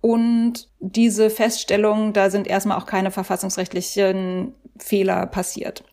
Und 0.01 0.69
diese 0.79 1.29
Feststellung, 1.31 2.13
da 2.13 2.31
sind 2.31 2.47
erstmal 2.47 2.79
auch 2.79 2.87
keine 2.87 3.11
verfassungsrechtlichen 3.11 4.55
Fehler 4.79 5.27
passiert. 5.27 5.85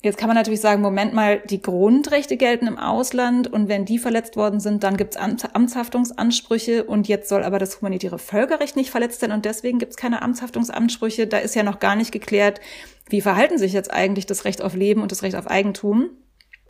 Jetzt 0.00 0.16
kann 0.16 0.28
man 0.28 0.36
natürlich 0.36 0.60
sagen, 0.60 0.80
Moment 0.80 1.12
mal, 1.12 1.40
die 1.40 1.60
Grundrechte 1.60 2.36
gelten 2.36 2.68
im 2.68 2.78
Ausland 2.78 3.52
und 3.52 3.68
wenn 3.68 3.84
die 3.84 3.98
verletzt 3.98 4.36
worden 4.36 4.60
sind, 4.60 4.84
dann 4.84 4.96
gibt 4.96 5.16
es 5.16 5.20
Amtshaftungsansprüche 5.20 6.84
und 6.84 7.08
jetzt 7.08 7.28
soll 7.28 7.42
aber 7.42 7.58
das 7.58 7.80
humanitäre 7.80 8.20
Völkerrecht 8.20 8.76
nicht 8.76 8.90
verletzt 8.90 9.20
sein 9.20 9.32
und 9.32 9.44
deswegen 9.44 9.80
gibt 9.80 9.90
es 9.90 9.96
keine 9.96 10.22
Amtshaftungsansprüche. 10.22 11.26
Da 11.26 11.38
ist 11.38 11.56
ja 11.56 11.64
noch 11.64 11.80
gar 11.80 11.96
nicht 11.96 12.12
geklärt, 12.12 12.60
wie 13.08 13.20
verhalten 13.20 13.58
sich 13.58 13.72
jetzt 13.72 13.92
eigentlich 13.92 14.26
das 14.26 14.44
Recht 14.44 14.62
auf 14.62 14.74
Leben 14.74 15.02
und 15.02 15.10
das 15.10 15.24
Recht 15.24 15.34
auf 15.34 15.48
Eigentum 15.48 16.10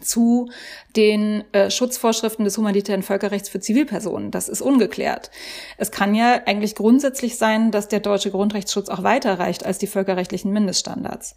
zu 0.01 0.51
den 0.97 1.45
äh, 1.53 1.71
Schutzvorschriften 1.71 2.45
des 2.45 2.57
humanitären 2.57 3.03
Völkerrechts 3.03 3.49
für 3.49 3.61
Zivilpersonen. 3.61 4.31
Das 4.31 4.49
ist 4.49 4.61
ungeklärt. 4.61 5.31
Es 5.77 5.91
kann 5.91 6.15
ja 6.15 6.43
eigentlich 6.47 6.75
grundsätzlich 6.75 7.37
sein, 7.37 7.71
dass 7.71 7.89
der 7.89 8.01
deutsche 8.01 8.31
Grundrechtsschutz 8.31 8.89
auch 8.89 9.03
weiter 9.03 9.39
reicht 9.39 9.65
als 9.65 9.79
die 9.79 9.87
völkerrechtlichen 9.87 10.53
Mindeststandards. 10.53 11.35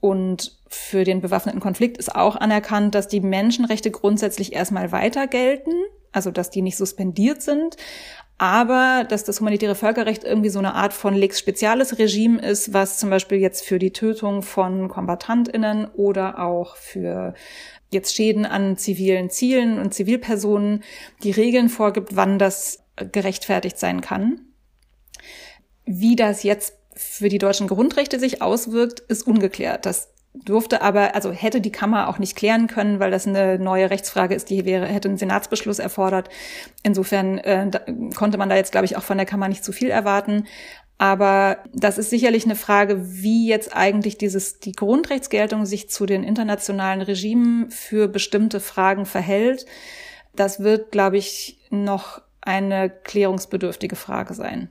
Und 0.00 0.56
für 0.68 1.04
den 1.04 1.20
bewaffneten 1.20 1.60
Konflikt 1.60 1.98
ist 1.98 2.14
auch 2.14 2.36
anerkannt, 2.36 2.94
dass 2.94 3.08
die 3.08 3.20
Menschenrechte 3.20 3.90
grundsätzlich 3.90 4.54
erstmal 4.54 4.92
weiter 4.92 5.26
gelten, 5.26 5.72
also 6.12 6.30
dass 6.30 6.50
die 6.50 6.62
nicht 6.62 6.78
suspendiert 6.78 7.42
sind, 7.42 7.76
aber 8.40 9.04
dass 9.06 9.24
das 9.24 9.38
humanitäre 9.40 9.74
Völkerrecht 9.74 10.24
irgendwie 10.24 10.48
so 10.48 10.58
eine 10.58 10.74
Art 10.74 10.94
von 10.94 11.14
Lex 11.14 11.38
Spezialis 11.38 11.98
Regime 11.98 12.40
ist, 12.40 12.72
was 12.72 12.98
zum 12.98 13.10
Beispiel 13.10 13.36
jetzt 13.36 13.66
für 13.66 13.78
die 13.78 13.92
Tötung 13.92 14.40
von 14.40 14.88
KombatantInnen 14.88 15.88
oder 15.92 16.38
auch 16.42 16.76
für 16.76 17.34
jetzt 17.90 18.14
Schäden 18.14 18.46
an 18.46 18.76
zivilen 18.76 19.30
Zielen 19.30 19.78
und 19.78 19.92
Zivilpersonen 19.92 20.82
die 21.22 21.32
Regeln 21.32 21.68
vorgibt, 21.68 22.16
wann 22.16 22.38
das 22.38 22.82
gerechtfertigt 22.96 23.78
sein 23.78 24.00
kann. 24.00 24.40
Wie 25.84 26.16
das 26.16 26.42
jetzt 26.42 26.74
für 26.94 27.28
die 27.28 27.38
deutschen 27.38 27.68
Grundrechte 27.68 28.18
sich 28.18 28.42
auswirkt, 28.42 29.00
ist 29.00 29.26
ungeklärt. 29.26 29.86
Das 29.86 30.10
durfte 30.32 30.80
aber, 30.80 31.14
also 31.16 31.32
hätte 31.32 31.60
die 31.60 31.72
Kammer 31.72 32.08
auch 32.08 32.18
nicht 32.18 32.36
klären 32.36 32.68
können, 32.68 33.00
weil 33.00 33.10
das 33.10 33.26
eine 33.26 33.58
neue 33.58 33.90
Rechtsfrage 33.90 34.34
ist, 34.34 34.48
die 34.48 34.64
wäre, 34.64 34.86
hätte 34.86 35.08
einen 35.08 35.18
Senatsbeschluss 35.18 35.80
erfordert. 35.80 36.28
Insofern 36.84 37.38
äh, 37.38 37.68
da, 37.68 37.80
konnte 38.14 38.38
man 38.38 38.48
da 38.48 38.54
jetzt, 38.54 38.70
glaube 38.70 38.84
ich, 38.84 38.96
auch 38.96 39.02
von 39.02 39.16
der 39.16 39.26
Kammer 39.26 39.48
nicht 39.48 39.64
zu 39.64 39.72
viel 39.72 39.90
erwarten. 39.90 40.46
Aber 41.00 41.64
das 41.72 41.96
ist 41.96 42.10
sicherlich 42.10 42.44
eine 42.44 42.56
Frage, 42.56 42.98
wie 43.22 43.48
jetzt 43.48 43.74
eigentlich 43.74 44.18
dieses, 44.18 44.60
die 44.60 44.72
Grundrechtsgeltung 44.72 45.64
sich 45.64 45.88
zu 45.88 46.04
den 46.04 46.22
internationalen 46.22 47.00
Regimen 47.00 47.70
für 47.70 48.06
bestimmte 48.06 48.60
Fragen 48.60 49.06
verhält. 49.06 49.64
Das 50.36 50.60
wird, 50.60 50.92
glaube 50.92 51.16
ich, 51.16 51.58
noch 51.70 52.20
eine 52.42 52.90
klärungsbedürftige 52.90 53.96
Frage 53.96 54.34
sein. 54.34 54.68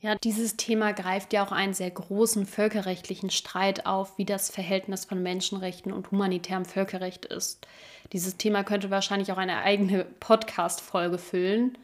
Ja, 0.00 0.16
dieses 0.16 0.56
Thema 0.56 0.90
greift 0.90 1.32
ja 1.32 1.46
auch 1.46 1.52
einen 1.52 1.74
sehr 1.74 1.92
großen 1.92 2.44
völkerrechtlichen 2.44 3.30
Streit 3.30 3.86
auf, 3.86 4.18
wie 4.18 4.24
das 4.24 4.50
Verhältnis 4.50 5.04
von 5.04 5.22
Menschenrechten 5.22 5.92
und 5.92 6.10
humanitärem 6.10 6.64
Völkerrecht 6.64 7.24
ist. 7.24 7.68
Dieses 8.12 8.36
Thema 8.36 8.64
könnte 8.64 8.90
wahrscheinlich 8.90 9.30
auch 9.30 9.38
eine 9.38 9.58
eigene 9.58 10.06
Podcast-Folge 10.18 11.18
füllen. 11.18 11.78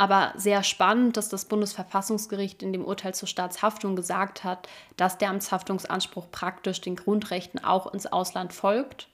Aber 0.00 0.32
sehr 0.34 0.62
spannend, 0.62 1.18
dass 1.18 1.28
das 1.28 1.44
Bundesverfassungsgericht 1.44 2.62
in 2.62 2.72
dem 2.72 2.86
Urteil 2.86 3.12
zur 3.12 3.28
Staatshaftung 3.28 3.96
gesagt 3.96 4.44
hat, 4.44 4.66
dass 4.96 5.18
der 5.18 5.28
Amtshaftungsanspruch 5.28 6.30
praktisch 6.32 6.80
den 6.80 6.96
Grundrechten 6.96 7.62
auch 7.62 7.92
ins 7.92 8.06
Ausland 8.06 8.54
folgt 8.54 9.08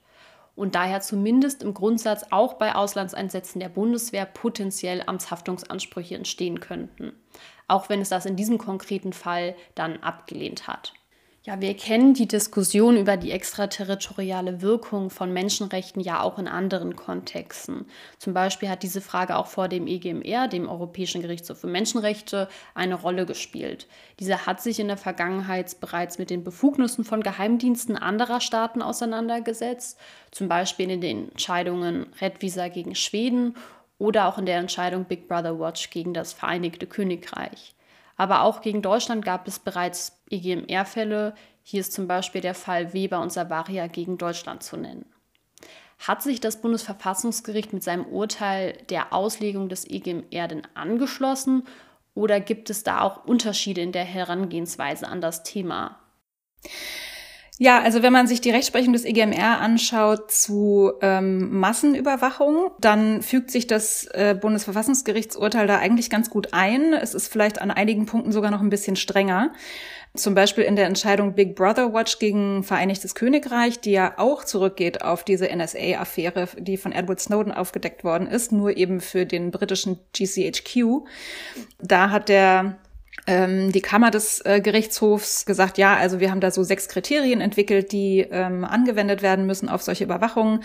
und 0.55 0.77
daher 0.77 1.01
zumindest 1.01 1.65
im 1.65 1.75
Grundsatz 1.75 2.27
auch 2.31 2.55
bei 2.55 2.77
Auslandseinsätzen 2.77 3.59
der 3.59 3.69
Bundeswehr 3.69 4.27
potenziell 4.27 5.03
Amtshaftungsansprüche 5.05 6.15
entstehen 6.15 6.61
könnten, 6.61 7.13
auch 7.67 7.89
wenn 7.89 8.01
es 8.01 8.11
das 8.11 8.25
in 8.25 8.37
diesem 8.37 8.57
konkreten 8.57 9.13
Fall 9.13 9.57
dann 9.75 10.01
abgelehnt 10.05 10.69
hat. 10.69 10.93
Ja, 11.47 11.61
wir 11.61 11.77
kennen 11.77 12.13
die 12.13 12.27
Diskussion 12.27 12.97
über 12.97 13.17
die 13.17 13.31
extraterritoriale 13.31 14.63
Wirkung 14.63 15.11
von 15.11 15.33
Menschenrechten 15.33 16.03
ja 16.03 16.21
auch 16.21 16.41
in 16.41 16.49
anderen 16.49 16.97
Kontexten. 16.97 17.87
Zum 18.19 18.35
Beispiel 18.35 18.69
hat 18.69 18.83
diese 18.83 19.01
Frage 19.01 19.37
auch 19.37 19.47
vor 19.47 19.69
dem 19.69 19.87
EGMR, 19.87 20.49
dem 20.49 20.69
Europäischen 20.69 21.23
Gerichtshof 21.23 21.61
für 21.61 21.69
Menschenrechte, 21.69 22.49
eine 22.75 22.97
Rolle 22.97 23.27
gespielt. 23.27 23.87
Dieser 24.19 24.47
hat 24.47 24.61
sich 24.61 24.81
in 24.81 24.89
der 24.89 24.97
Vergangenheit 24.97 25.79
bereits 25.79 26.19
mit 26.19 26.31
den 26.31 26.43
Befugnissen 26.43 27.05
von 27.05 27.23
Geheimdiensten 27.23 27.97
anderer 27.97 28.41
Staaten 28.41 28.83
auseinandergesetzt, 28.83 30.01
zum 30.33 30.49
Beispiel 30.49 30.91
in 30.91 31.01
den 31.01 31.29
Entscheidungen 31.31 32.07
Red 32.21 32.43
Visa 32.43 32.67
gegen 32.67 32.97
Schweden 32.97 33.55
oder 33.99 34.27
auch 34.27 34.39
in 34.39 34.47
der 34.47 34.59
Entscheidung 34.59 35.05
Big 35.05 35.29
Brother 35.29 35.61
Watch 35.61 35.91
gegen 35.91 36.13
das 36.13 36.33
Vereinigte 36.33 36.89
Königreich. 36.89 37.77
Aber 38.17 38.43
auch 38.43 38.63
gegen 38.63 38.83
Deutschland 38.83 39.25
gab 39.25 39.47
es 39.47 39.59
bereits 39.59 40.21
EGMR-Fälle. 40.31 41.35
Hier 41.63 41.81
ist 41.81 41.93
zum 41.93 42.07
Beispiel 42.09 42.41
der 42.41 42.55
Fall 42.55 42.93
Weber 42.93 43.21
und 43.21 43.33
Savaria 43.33 43.87
gegen 43.87 44.19
Deutschland 44.19 44.63
zu 44.63 44.77
nennen. 44.77 45.07
Hat 45.99 46.23
sich 46.23 46.41
das 46.41 46.61
Bundesverfassungsgericht 46.61 47.73
mit 47.73 47.83
seinem 47.83 48.07
Urteil 48.07 48.73
der 48.91 49.13
Auslegung 49.13 49.69
des 49.69 49.89
EGMR 49.89 50.49
denn 50.49 50.63
angeschlossen 50.75 51.65
oder 52.15 52.41
gibt 52.41 52.71
es 52.71 52.83
da 52.83 53.03
auch 53.03 53.25
Unterschiede 53.25 53.83
in 53.83 53.93
der 53.93 54.05
Herangehensweise 54.05 55.07
an 55.07 55.21
das 55.21 55.43
Thema? 55.43 55.99
Ja, 57.59 57.81
also 57.81 58.03
wenn 58.03 58.13
man 58.13 58.27
sich 58.27 58.43
die 58.43 58.51
Rechtsprechung 58.51 58.93
des 58.93 59.07
EGMR 59.07 59.61
anschaut 59.61 60.31
zu 60.31 60.93
ähm, 61.01 61.59
Massenüberwachung, 61.59 62.71
dann 62.79 63.23
fügt 63.23 63.51
sich 63.51 63.67
das 63.67 64.07
äh, 64.13 64.37
Bundesverfassungsgerichtsurteil 64.39 65.67
da 65.67 65.79
eigentlich 65.79 66.11
ganz 66.11 66.29
gut 66.29 66.53
ein. 66.53 66.93
Es 66.93 67.15
ist 67.15 67.29
vielleicht 67.29 67.63
an 67.63 67.71
einigen 67.71 68.05
Punkten 68.05 68.31
sogar 68.31 68.51
noch 68.51 68.61
ein 68.61 68.69
bisschen 68.69 68.97
strenger. 68.97 69.55
Zum 70.15 70.35
Beispiel 70.35 70.65
in 70.65 70.77
der 70.77 70.87
Entscheidung 70.87 71.35
Big 71.35 71.57
Brother 71.57 71.95
Watch 71.95 72.19
gegen 72.19 72.63
Vereinigtes 72.63 73.15
Königreich, 73.15 73.81
die 73.81 73.93
ja 73.93 74.15
auch 74.19 74.45
zurückgeht 74.45 75.03
auf 75.03 75.25
diese 75.25 75.47
NSA-Affäre, 75.47 76.49
die 76.59 76.77
von 76.77 76.93
Edward 76.93 77.21
Snowden 77.21 77.53
aufgedeckt 77.53 78.05
worden 78.05 78.27
ist, 78.27 78.53
nur 78.53 78.77
eben 78.77 79.01
für 79.01 79.25
den 79.25 79.51
britischen 79.51 79.99
GCHQ. 80.13 81.07
Da 81.81 82.11
hat 82.11 82.29
der 82.29 82.79
die 83.29 83.81
Kammer 83.81 84.13
des 84.13 84.41
äh, 84.45 84.61
Gerichtshofs 84.61 85.47
gesagt, 85.47 85.79
ja, 85.79 85.97
also 85.97 86.21
wir 86.21 86.31
haben 86.31 86.41
da 86.41 86.53
so 86.53 86.63
sechs 86.63 86.87
Kriterien 86.87 87.41
entwickelt, 87.41 87.91
die 87.91 88.21
ähm, 88.31 88.65
angewendet 88.65 89.21
werden 89.21 89.47
müssen 89.47 89.69
auf 89.69 89.83
solche 89.83 90.05
Überwachungen. 90.05 90.63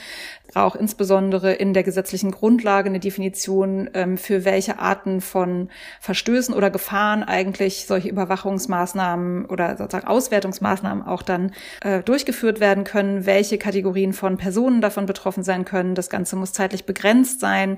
Auch 0.54 0.76
insbesondere 0.76 1.54
in 1.54 1.74
der 1.74 1.84
gesetzlichen 1.84 2.32
Grundlage 2.32 2.90
eine 2.90 3.00
Definition, 3.00 3.90
ähm, 3.94 4.18
für 4.18 4.46
welche 4.46 4.80
Arten 4.80 5.22
von 5.22 5.70
Verstößen 6.00 6.54
oder 6.54 6.70
Gefahren 6.70 7.24
eigentlich 7.24 7.86
solche 7.86 8.10
Überwachungsmaßnahmen 8.10 9.46
oder 9.46 9.78
sozusagen 9.78 10.08
Auswertungsmaßnahmen 10.08 11.06
auch 11.06 11.22
dann 11.22 11.52
äh, 11.84 12.02
durchgeführt 12.02 12.60
werden 12.60 12.84
können, 12.84 13.26
welche 13.26 13.58
Kategorien 13.58 14.14
von 14.14 14.38
Personen 14.38 14.82
davon 14.82 15.06
betroffen 15.06 15.44
sein 15.44 15.66
können. 15.66 15.96
Das 15.96 16.10
Ganze 16.10 16.36
muss 16.36 16.54
zeitlich 16.54 16.86
begrenzt 16.86 17.40
sein. 17.40 17.78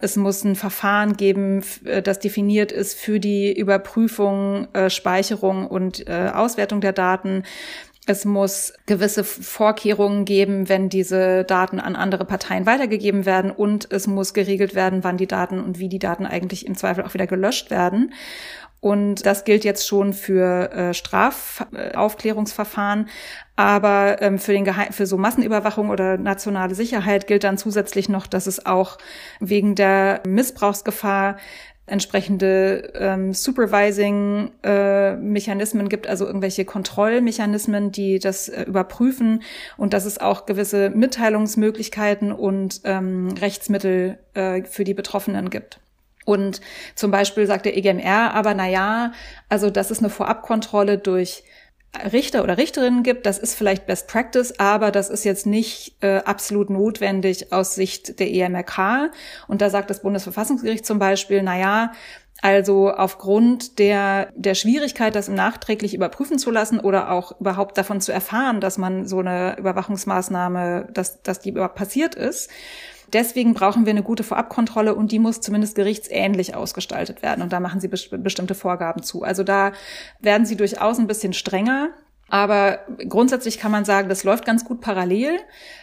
Es 0.00 0.16
muss 0.16 0.44
ein 0.44 0.56
Verfahren 0.56 1.16
geben, 1.16 1.62
äh, 1.84 2.02
das 2.02 2.18
definiert 2.18 2.72
ist 2.72 2.98
für 2.98 3.20
die 3.20 3.52
Überprüfung 3.52 3.98
Prüfung, 4.08 4.68
äh, 4.74 4.90
Speicherung 4.90 5.66
und 5.66 6.08
äh, 6.08 6.30
Auswertung 6.32 6.80
der 6.80 6.92
Daten. 6.92 7.42
Es 8.08 8.24
muss 8.24 8.72
gewisse 8.86 9.22
Vorkehrungen 9.22 10.24
geben, 10.24 10.70
wenn 10.70 10.88
diese 10.88 11.44
Daten 11.44 11.78
an 11.78 11.94
andere 11.94 12.24
Parteien 12.24 12.64
weitergegeben 12.64 13.26
werden 13.26 13.50
und 13.50 13.92
es 13.92 14.06
muss 14.06 14.32
geregelt 14.32 14.74
werden, 14.74 15.04
wann 15.04 15.18
die 15.18 15.26
Daten 15.26 15.60
und 15.60 15.78
wie 15.78 15.90
die 15.90 15.98
Daten 15.98 16.24
eigentlich 16.24 16.66
im 16.66 16.74
Zweifel 16.74 17.04
auch 17.04 17.12
wieder 17.12 17.26
gelöscht 17.26 17.70
werden. 17.70 18.14
Und 18.80 19.26
das 19.26 19.44
gilt 19.44 19.64
jetzt 19.64 19.86
schon 19.86 20.14
für 20.14 20.72
äh, 20.72 20.94
Strafaufklärungsverfahren. 20.94 23.10
Aber 23.56 24.22
ähm, 24.22 24.38
für, 24.38 24.52
den 24.52 24.64
Geheim 24.64 24.92
für 24.92 25.04
so 25.04 25.18
Massenüberwachung 25.18 25.90
oder 25.90 26.16
nationale 26.16 26.76
Sicherheit 26.76 27.26
gilt 27.26 27.44
dann 27.44 27.58
zusätzlich 27.58 28.08
noch, 28.08 28.28
dass 28.28 28.46
es 28.46 28.64
auch 28.64 28.96
wegen 29.40 29.74
der 29.74 30.22
Missbrauchsgefahr 30.26 31.36
entsprechende 31.88 32.92
ähm, 32.94 33.32
Supervising-Mechanismen 33.32 35.86
äh, 35.86 35.88
gibt, 35.88 36.06
also 36.06 36.26
irgendwelche 36.26 36.64
Kontrollmechanismen, 36.64 37.92
die 37.92 38.18
das 38.18 38.48
äh, 38.48 38.62
überprüfen 38.62 39.42
und 39.76 39.94
dass 39.94 40.04
es 40.04 40.18
auch 40.18 40.46
gewisse 40.46 40.90
Mitteilungsmöglichkeiten 40.90 42.32
und 42.32 42.80
ähm, 42.84 43.34
Rechtsmittel 43.40 44.18
äh, 44.34 44.64
für 44.64 44.84
die 44.84 44.94
Betroffenen 44.94 45.50
gibt. 45.50 45.80
Und 46.24 46.60
zum 46.94 47.10
Beispiel 47.10 47.46
sagt 47.46 47.64
der 47.64 47.76
EGMR 47.76 48.34
aber, 48.34 48.52
na 48.52 48.68
ja, 48.68 49.12
also 49.48 49.70
das 49.70 49.90
ist 49.90 50.00
eine 50.00 50.10
Vorabkontrolle 50.10 50.98
durch 50.98 51.42
Richter 52.12 52.42
oder 52.42 52.58
Richterinnen 52.58 53.02
gibt, 53.02 53.26
das 53.26 53.38
ist 53.38 53.54
vielleicht 53.54 53.86
Best 53.86 54.08
Practice, 54.08 54.54
aber 54.58 54.90
das 54.90 55.08
ist 55.08 55.24
jetzt 55.24 55.46
nicht 55.46 55.96
äh, 56.00 56.18
absolut 56.18 56.70
notwendig 56.70 57.52
aus 57.52 57.74
Sicht 57.74 58.20
der 58.20 58.30
EMRK. 58.30 59.10
Und 59.48 59.62
da 59.62 59.70
sagt 59.70 59.90
das 59.90 60.02
Bundesverfassungsgericht 60.02 60.84
zum 60.84 60.98
Beispiel, 60.98 61.42
na 61.42 61.58
ja, 61.58 61.92
also 62.40 62.90
aufgrund 62.90 63.80
der, 63.80 64.30
der 64.36 64.54
Schwierigkeit, 64.54 65.14
das 65.14 65.28
nachträglich 65.28 65.94
überprüfen 65.94 66.38
zu 66.38 66.52
lassen 66.52 66.78
oder 66.78 67.10
auch 67.10 67.40
überhaupt 67.40 67.76
davon 67.76 68.00
zu 68.00 68.12
erfahren, 68.12 68.60
dass 68.60 68.78
man 68.78 69.06
so 69.06 69.18
eine 69.18 69.56
Überwachungsmaßnahme, 69.58 70.88
dass, 70.92 71.22
dass 71.22 71.40
die 71.40 71.50
überhaupt 71.50 71.74
passiert 71.74 72.14
ist, 72.14 72.48
Deswegen 73.12 73.54
brauchen 73.54 73.86
wir 73.86 73.90
eine 73.90 74.02
gute 74.02 74.22
Vorabkontrolle 74.22 74.94
und 74.94 75.12
die 75.12 75.18
muss 75.18 75.40
zumindest 75.40 75.74
gerichtsähnlich 75.74 76.54
ausgestaltet 76.54 77.22
werden. 77.22 77.42
Und 77.42 77.52
da 77.52 77.60
machen 77.60 77.80
sie 77.80 77.88
bestimmte 77.88 78.54
Vorgaben 78.54 79.02
zu. 79.02 79.22
Also 79.22 79.44
da 79.44 79.72
werden 80.20 80.46
sie 80.46 80.56
durchaus 80.56 80.98
ein 80.98 81.06
bisschen 81.06 81.32
strenger. 81.32 81.90
Aber 82.30 82.80
grundsätzlich 83.08 83.58
kann 83.58 83.72
man 83.72 83.86
sagen, 83.86 84.10
das 84.10 84.22
läuft 84.22 84.44
ganz 84.44 84.64
gut 84.64 84.82
parallel. 84.82 85.38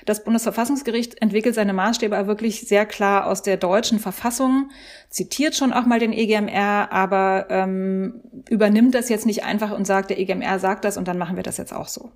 Das 0.05 0.23
Bundesverfassungsgericht 0.23 1.19
entwickelt 1.21 1.55
seine 1.55 1.73
Maßstäbe 1.73 2.15
aber 2.15 2.27
wirklich 2.27 2.67
sehr 2.67 2.85
klar 2.85 3.25
aus 3.25 3.41
der 3.41 3.57
deutschen 3.57 3.97
Verfassung, 3.97 4.69
zitiert 5.09 5.55
schon 5.55 5.73
auch 5.73 5.87
mal 5.87 5.99
den 5.99 6.13
EGMR, 6.13 6.91
aber 6.91 7.47
ähm, 7.49 8.21
übernimmt 8.47 8.93
das 8.93 9.09
jetzt 9.09 9.25
nicht 9.25 9.43
einfach 9.43 9.71
und 9.71 9.87
sagt, 9.87 10.11
der 10.11 10.19
EGMR 10.19 10.59
sagt 10.59 10.85
das 10.85 10.97
und 10.97 11.07
dann 11.07 11.17
machen 11.17 11.35
wir 11.35 11.43
das 11.43 11.57
jetzt 11.57 11.73
auch 11.73 11.87
so. 11.87 12.11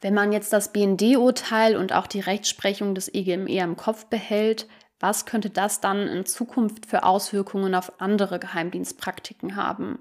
Wenn 0.00 0.14
man 0.14 0.32
jetzt 0.32 0.52
das 0.52 0.72
BND-Urteil 0.72 1.76
und 1.76 1.92
auch 1.92 2.06
die 2.06 2.20
Rechtsprechung 2.20 2.94
des 2.94 3.12
EGME 3.12 3.62
im 3.62 3.76
Kopf 3.76 4.06
behält, 4.06 4.68
was 5.00 5.26
könnte 5.26 5.50
das 5.50 5.80
dann 5.80 6.06
in 6.06 6.24
Zukunft 6.24 6.86
für 6.86 7.04
Auswirkungen 7.04 7.74
auf 7.74 8.00
andere 8.00 8.38
Geheimdienstpraktiken 8.38 9.56
haben? 9.56 9.98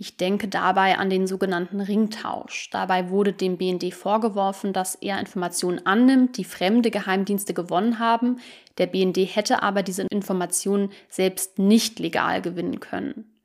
Ich 0.00 0.16
denke 0.16 0.46
dabei 0.46 0.96
an 0.96 1.10
den 1.10 1.26
sogenannten 1.26 1.80
Ringtausch. 1.80 2.70
Dabei 2.70 3.10
wurde 3.10 3.32
dem 3.32 3.58
BND 3.58 3.92
vorgeworfen, 3.92 4.72
dass 4.72 4.94
er 4.94 5.18
Informationen 5.18 5.84
annimmt, 5.86 6.36
die 6.36 6.44
fremde 6.44 6.92
Geheimdienste 6.92 7.52
gewonnen 7.52 7.98
haben. 7.98 8.38
Der 8.78 8.86
BND 8.86 9.16
hätte 9.16 9.62
aber 9.62 9.82
diese 9.82 10.06
Informationen 10.10 10.92
selbst 11.08 11.58
nicht 11.58 11.98
legal 11.98 12.40
gewinnen 12.40 12.78
können. 12.78 13.37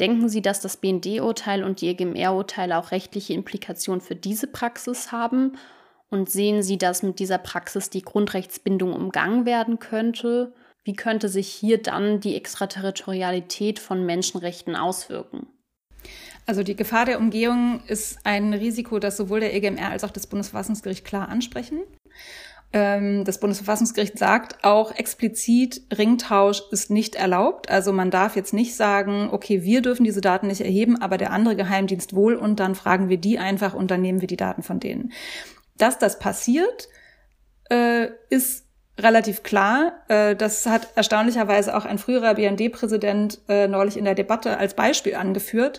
Denken 0.00 0.28
Sie, 0.28 0.42
dass 0.42 0.60
das 0.60 0.76
BND-Urteil 0.76 1.62
und 1.62 1.80
die 1.80 1.88
EGMR-Urteile 1.88 2.76
auch 2.78 2.90
rechtliche 2.90 3.32
Implikationen 3.32 4.00
für 4.00 4.16
diese 4.16 4.46
Praxis 4.46 5.12
haben? 5.12 5.56
Und 6.10 6.30
sehen 6.30 6.62
Sie, 6.62 6.78
dass 6.78 7.02
mit 7.02 7.18
dieser 7.18 7.38
Praxis 7.38 7.90
die 7.90 8.02
Grundrechtsbindung 8.02 8.92
umgangen 8.92 9.46
werden 9.46 9.78
könnte? 9.78 10.52
Wie 10.84 10.94
könnte 10.94 11.28
sich 11.28 11.48
hier 11.48 11.80
dann 11.80 12.20
die 12.20 12.36
Extraterritorialität 12.36 13.78
von 13.78 14.04
Menschenrechten 14.04 14.76
auswirken? 14.76 15.46
Also 16.46 16.62
die 16.62 16.76
Gefahr 16.76 17.06
der 17.06 17.18
Umgehung 17.18 17.80
ist 17.86 18.18
ein 18.24 18.52
Risiko, 18.52 18.98
das 18.98 19.16
sowohl 19.16 19.40
der 19.40 19.54
EGMR 19.54 19.90
als 19.90 20.04
auch 20.04 20.10
das 20.10 20.26
Bundesverfassungsgericht 20.26 21.04
klar 21.04 21.28
ansprechen. 21.28 21.80
Ähm, 22.74 23.24
das 23.24 23.38
Bundesverfassungsgericht 23.38 24.18
sagt 24.18 24.64
auch 24.64 24.96
explizit, 24.96 25.82
Ringtausch 25.96 26.60
ist 26.72 26.90
nicht 26.90 27.14
erlaubt. 27.14 27.70
Also 27.70 27.92
man 27.92 28.10
darf 28.10 28.34
jetzt 28.34 28.52
nicht 28.52 28.74
sagen, 28.74 29.28
okay, 29.30 29.62
wir 29.62 29.80
dürfen 29.80 30.02
diese 30.02 30.20
Daten 30.20 30.48
nicht 30.48 30.60
erheben, 30.60 31.00
aber 31.00 31.16
der 31.16 31.30
andere 31.30 31.54
Geheimdienst 31.54 32.16
wohl 32.16 32.34
und 32.34 32.58
dann 32.58 32.74
fragen 32.74 33.08
wir 33.08 33.16
die 33.16 33.38
einfach 33.38 33.74
und 33.74 33.92
dann 33.92 34.00
nehmen 34.00 34.20
wir 34.20 34.26
die 34.26 34.36
Daten 34.36 34.64
von 34.64 34.80
denen. 34.80 35.12
Dass 35.78 36.00
das 36.00 36.18
passiert, 36.18 36.88
äh, 37.70 38.08
ist 38.28 38.66
relativ 38.98 39.44
klar. 39.44 39.92
Äh, 40.08 40.34
das 40.34 40.66
hat 40.66 40.88
erstaunlicherweise 40.96 41.76
auch 41.76 41.84
ein 41.84 41.98
früherer 41.98 42.34
BND-Präsident 42.34 43.40
äh, 43.48 43.68
neulich 43.68 43.96
in 43.96 44.04
der 44.04 44.16
Debatte 44.16 44.58
als 44.58 44.74
Beispiel 44.74 45.14
angeführt. 45.14 45.78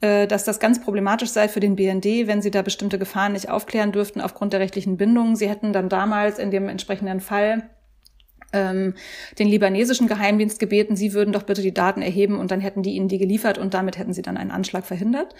Äh, 0.00 0.26
dass 0.26 0.44
das 0.44 0.60
ganz 0.60 0.80
problematisch 0.80 1.28
sei 1.30 1.48
für 1.48 1.60
den 1.60 1.76
BND, 1.76 2.26
wenn 2.26 2.40
sie 2.40 2.50
da 2.50 2.62
bestimmte 2.62 2.98
Gefahren 2.98 3.32
nicht 3.32 3.50
aufklären 3.50 3.92
dürften 3.92 4.22
aufgrund 4.22 4.54
der 4.54 4.60
rechtlichen 4.60 4.96
Bindungen. 4.96 5.36
Sie 5.36 5.48
hätten 5.48 5.74
dann 5.74 5.90
damals 5.90 6.38
in 6.38 6.50
dem 6.50 6.68
entsprechenden 6.68 7.20
Fall 7.20 7.68
ähm, 8.54 8.94
den 9.38 9.46
libanesischen 9.46 10.08
Geheimdienst 10.08 10.58
gebeten, 10.58 10.96
sie 10.96 11.12
würden 11.12 11.32
doch 11.32 11.42
bitte 11.42 11.60
die 11.60 11.74
Daten 11.74 12.00
erheben 12.00 12.38
und 12.38 12.50
dann 12.50 12.60
hätten 12.60 12.82
die 12.82 12.92
ihnen 12.92 13.08
die 13.08 13.18
geliefert 13.18 13.58
und 13.58 13.74
damit 13.74 13.98
hätten 13.98 14.14
sie 14.14 14.22
dann 14.22 14.38
einen 14.38 14.50
Anschlag 14.50 14.86
verhindert. 14.86 15.34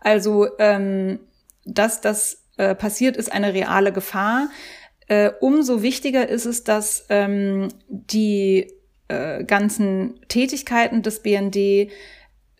Also, 0.00 0.48
ähm, 0.58 1.20
dass 1.66 2.00
das 2.00 2.44
äh, 2.56 2.74
passiert, 2.74 3.16
ist 3.16 3.30
eine 3.30 3.52
reale 3.52 3.92
Gefahr. 3.92 4.48
Äh, 5.06 5.32
umso 5.40 5.82
wichtiger 5.82 6.28
ist 6.28 6.46
es, 6.46 6.64
dass 6.64 7.04
ähm, 7.10 7.68
die 7.88 8.72
äh, 9.08 9.44
ganzen 9.44 10.18
Tätigkeiten 10.28 11.02
des 11.02 11.20
BND 11.20 11.90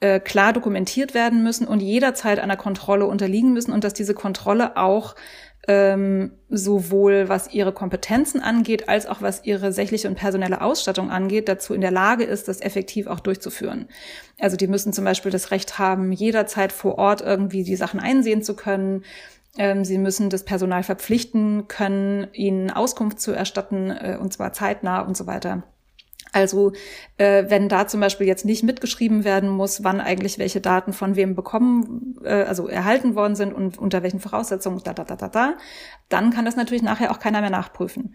äh, 0.01 0.21
klar 0.21 0.53
dokumentiert 0.53 1.15
werden 1.15 1.43
müssen 1.43 1.67
und 1.67 1.81
jederzeit 1.81 2.39
einer 2.39 2.57
Kontrolle 2.57 3.07
unterliegen 3.07 3.53
müssen 3.53 3.73
und 3.73 3.85
dass 3.85 3.95
diese 3.95 4.15
Kontrolle 4.15 4.77
auch 4.77 5.15
ähm, 5.69 6.33
sowohl 6.49 7.29
was 7.29 7.53
ihre 7.53 7.73
Kompetenzen 7.73 8.41
angeht, 8.41 8.89
als 8.89 9.07
auch 9.07 9.21
was 9.21 9.45
ihre 9.45 9.71
sächliche 9.71 10.09
und 10.09 10.15
personelle 10.15 10.63
Ausstattung 10.63 11.11
angeht, 11.11 11.49
dazu 11.49 11.75
in 11.75 11.83
der 11.83 11.91
Lage 11.91 12.25
ist, 12.25 12.49
das 12.49 12.63
effektiv 12.63 13.07
auch 13.07 13.21
durchzuführen. 13.21 13.87
Also 14.41 14.57
die 14.57 14.67
müssen 14.67 14.95
zum 14.95 15.05
Beispiel 15.05 15.31
das 15.31 15.51
Recht 15.51 15.79
haben, 15.79 16.11
jederzeit 16.11 16.73
vor 16.73 16.97
Ort 16.97 17.21
irgendwie 17.21 17.65
die 17.65 17.77
Sachen 17.77 18.01
einsehen 18.01 18.43
zu 18.43 18.57
können. 18.57 19.05
Ähm, 19.59 19.85
sie 19.85 19.99
müssen 19.99 20.31
das 20.31 20.45
Personal 20.45 20.85
verpflichten 20.85 21.69
können, 21.69 22.29
ihnen 22.33 22.71
Auskunft 22.71 23.21
zu 23.21 23.33
erstatten, 23.33 23.91
äh, 23.91 24.17
und 24.19 24.33
zwar 24.33 24.55
zeitnah 24.55 25.01
und 25.01 25.19
so 25.19 25.27
weiter. 25.27 25.65
Also 26.33 26.73
äh, 27.17 27.45
wenn 27.49 27.69
da 27.69 27.87
zum 27.87 28.01
Beispiel 28.01 28.27
jetzt 28.27 28.45
nicht 28.45 28.63
mitgeschrieben 28.63 29.25
werden 29.25 29.49
muss, 29.49 29.85
wann 29.85 30.01
eigentlich 30.01 30.39
welche 30.39 30.61
Daten 30.61 30.93
von 30.93 31.17
wem 31.17 31.35
bekommen, 31.35 32.17
äh, 32.23 32.43
also 32.43 32.69
erhalten 32.69 33.15
worden 33.15 33.35
sind 33.35 33.53
und 33.53 33.79
unter 33.79 34.03
welchen 34.03 34.21
Voraussetzungen, 34.21 34.81
da, 34.85 34.93
da, 34.93 35.05
da, 35.05 35.17
da, 35.17 35.29
da, 35.29 35.57
dann 36.09 36.31
kann 36.31 36.45
das 36.45 36.57
natürlich 36.57 36.83
nachher 36.83 37.11
auch 37.11 37.19
keiner 37.19 37.41
mehr 37.41 37.51
nachprüfen. 37.51 38.15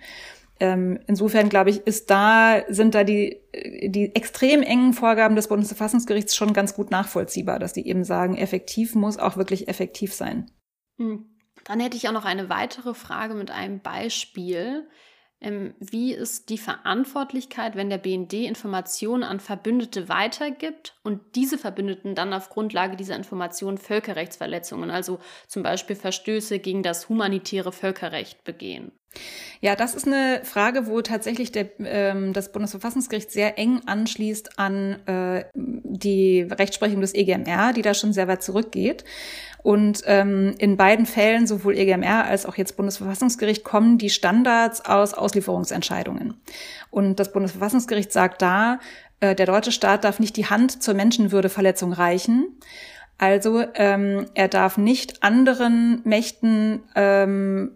Ähm, 0.60 1.00
insofern 1.08 1.50
glaube 1.50 1.72
ich, 1.72 1.86
ist 1.88 2.10
da, 2.10 2.62
sind 2.70 2.94
da 2.96 3.04
die, 3.04 3.42
die 3.84 4.16
extrem 4.16 4.62
engen 4.62 4.94
Vorgaben 4.94 5.36
des 5.36 5.48
Bundesverfassungsgerichts 5.48 6.36
schon 6.36 6.54
ganz 6.54 6.76
gut 6.76 6.92
nachvollziehbar, 6.92 7.60
dass 7.60 7.74
die 7.74 7.88
eben 7.88 8.04
sagen, 8.04 8.38
effektiv 8.38 8.96
muss 8.96 9.18
auch 9.18 9.36
wirklich 9.36 9.68
effektiv 9.68 10.14
sein. 10.14 10.52
Hm. 10.98 11.26
Dann 11.66 11.80
hätte 11.80 11.98
ich 11.98 12.08
auch 12.08 12.14
noch 12.14 12.26
eine 12.26 12.50
weitere 12.50 12.94
Frage 12.94 13.36
mit 13.36 13.50
einem 13.50 13.80
Beispiel. 13.80 14.88
Ähm, 15.44 15.76
wie 15.80 16.14
ist 16.14 16.50
die 16.50 16.58
Verantwortlichkeit, 16.58 17.76
wenn 17.76 17.90
der 17.90 17.98
BND 17.98 18.34
Informationen 18.34 19.24
an 19.24 19.42
Verbündete 19.42 20.08
weitergibt 20.08 20.96
und 21.04 21.20
diese 21.36 21.58
Verbündeten 21.58 22.16
dann 22.16 22.34
auf 22.34 22.50
Grundlage 22.50 22.96
dieser 22.96 23.18
Informationen 23.18 23.78
Völkerrechtsverletzungen, 23.78 24.90
also 24.90 25.20
zum 25.48 25.62
Beispiel 25.62 25.98
Verstöße 25.98 26.60
gegen 26.60 26.82
das 26.82 27.10
humanitäre 27.10 27.74
Völkerrecht 27.74 28.46
begehen? 28.46 28.94
Ja, 29.62 29.76
das 29.78 29.96
ist 29.96 30.08
eine 30.08 30.42
Frage, 30.44 30.88
wo 30.88 31.02
tatsächlich 31.02 31.52
der, 31.52 31.68
ähm, 31.86 32.34
das 32.34 32.52
Bundesverfassungsgericht 32.52 33.32
sehr 33.32 33.58
eng 33.58 33.82
anschließt 33.86 34.60
an 34.60 35.00
äh, 35.08 35.46
die 35.54 36.42
Rechtsprechung 36.42 37.00
des 37.00 37.16
EGMR, 37.16 37.72
die 37.74 37.82
da 37.82 37.94
schon 37.94 38.12
sehr 38.12 38.28
weit 38.28 38.44
zurückgeht. 38.44 39.06
Und 39.62 40.04
ähm, 40.06 40.56
in 40.58 40.76
beiden 40.76 41.06
Fällen, 41.06 41.48
sowohl 41.48 41.78
EGMR 41.78 42.26
als 42.26 42.46
auch 42.46 42.58
jetzt 42.58 42.76
Bundesverfassungsgericht, 42.76 43.64
kommen 43.64 43.98
die 43.98 44.10
Standards 44.10 44.84
aus 44.84 45.14
Auslieferungsentscheidungen. 45.14 46.42
Und 46.92 47.22
das 47.22 47.32
Bundesverfassungsgericht 47.32 48.12
sagt 48.12 48.42
da, 48.42 48.80
äh, 49.22 49.36
der 49.36 49.46
deutsche 49.46 49.72
Staat 49.72 50.04
darf 50.04 50.20
nicht 50.20 50.36
die 50.36 50.48
Hand 50.48 50.84
zur 50.84 50.96
Menschenwürdeverletzung 50.96 51.94
reichen. 51.94 52.60
Also 53.18 53.64
ähm, 53.76 54.26
er 54.34 54.50
darf 54.50 54.78
nicht 54.78 55.24
anderen 55.24 56.02
Mächten 56.04 56.84
ähm, 56.96 57.72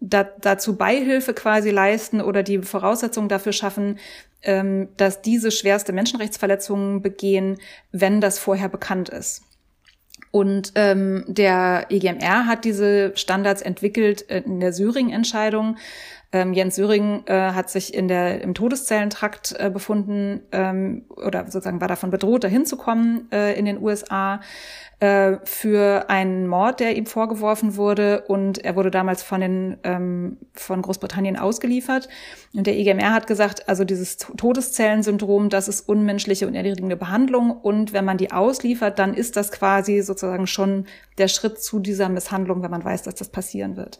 da, 0.00 0.24
dazu 0.24 0.76
Beihilfe 0.76 1.34
quasi 1.34 1.70
leisten 1.70 2.20
oder 2.20 2.42
die 2.42 2.58
Voraussetzungen 2.58 3.28
dafür 3.28 3.52
schaffen, 3.52 3.98
ähm, 4.42 4.88
dass 4.96 5.22
diese 5.22 5.50
schwerste 5.50 5.92
Menschenrechtsverletzungen 5.92 7.02
begehen, 7.02 7.58
wenn 7.92 8.20
das 8.20 8.38
vorher 8.38 8.68
bekannt 8.68 9.08
ist. 9.08 9.42
Und 10.30 10.72
ähm, 10.74 11.24
der 11.28 11.86
EGMR 11.88 12.46
hat 12.46 12.64
diese 12.64 13.12
Standards 13.16 13.62
entwickelt 13.62 14.20
in 14.20 14.60
der 14.60 14.72
Syring-Entscheidung. 14.72 15.78
Ähm, 16.32 16.52
Jens 16.52 16.74
Söring 16.74 17.22
äh, 17.26 17.52
hat 17.52 17.70
sich 17.70 17.94
in 17.94 18.08
der, 18.08 18.42
im 18.42 18.52
Todeszellentrakt 18.52 19.54
äh, 19.58 19.70
befunden 19.70 20.40
ähm, 20.52 21.04
oder 21.08 21.44
sozusagen 21.44 21.80
war 21.80 21.88
davon 21.88 22.10
bedroht, 22.10 22.44
dahin 22.44 22.66
zu 22.66 22.76
kommen 22.76 23.28
äh, 23.32 23.56
in 23.56 23.64
den 23.64 23.80
USA 23.80 24.40
äh, 24.98 25.36
für 25.44 26.08
einen 26.08 26.46
Mord, 26.46 26.80
der 26.80 26.96
ihm 26.96 27.06
vorgeworfen 27.06 27.76
wurde. 27.76 28.22
Und 28.28 28.64
er 28.64 28.76
wurde 28.76 28.90
damals 28.90 29.22
von, 29.22 29.40
den, 29.40 29.76
ähm, 29.84 30.38
von 30.54 30.80
Großbritannien 30.80 31.36
ausgeliefert. 31.36 32.08
Und 32.54 32.66
der 32.66 32.78
EGMR 32.78 33.12
hat 33.12 33.26
gesagt, 33.26 33.68
also 33.68 33.84
dieses 33.84 34.16
Todeszellensyndrom, 34.16 35.50
das 35.50 35.68
ist 35.68 35.82
unmenschliche 35.82 36.46
und 36.46 36.54
erniedrigende 36.54 36.96
Behandlung. 36.96 37.50
Und 37.50 37.92
wenn 37.92 38.06
man 38.06 38.16
die 38.16 38.32
ausliefert, 38.32 38.98
dann 38.98 39.14
ist 39.14 39.36
das 39.36 39.52
quasi 39.52 40.00
sozusagen 40.00 40.46
schon 40.46 40.86
der 41.18 41.28
Schritt 41.28 41.62
zu 41.62 41.78
dieser 41.78 42.08
Misshandlung, 42.08 42.62
wenn 42.62 42.70
man 42.70 42.84
weiß, 42.84 43.02
dass 43.02 43.14
das 43.14 43.28
passieren 43.28 43.76
wird. 43.76 43.98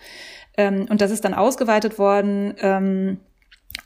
Ähm, 0.56 0.86
und 0.88 1.00
das 1.00 1.10
ist 1.10 1.24
dann 1.24 1.34
ausgeweitet 1.34 1.98
worden. 1.98 2.54
Ähm, 2.60 3.18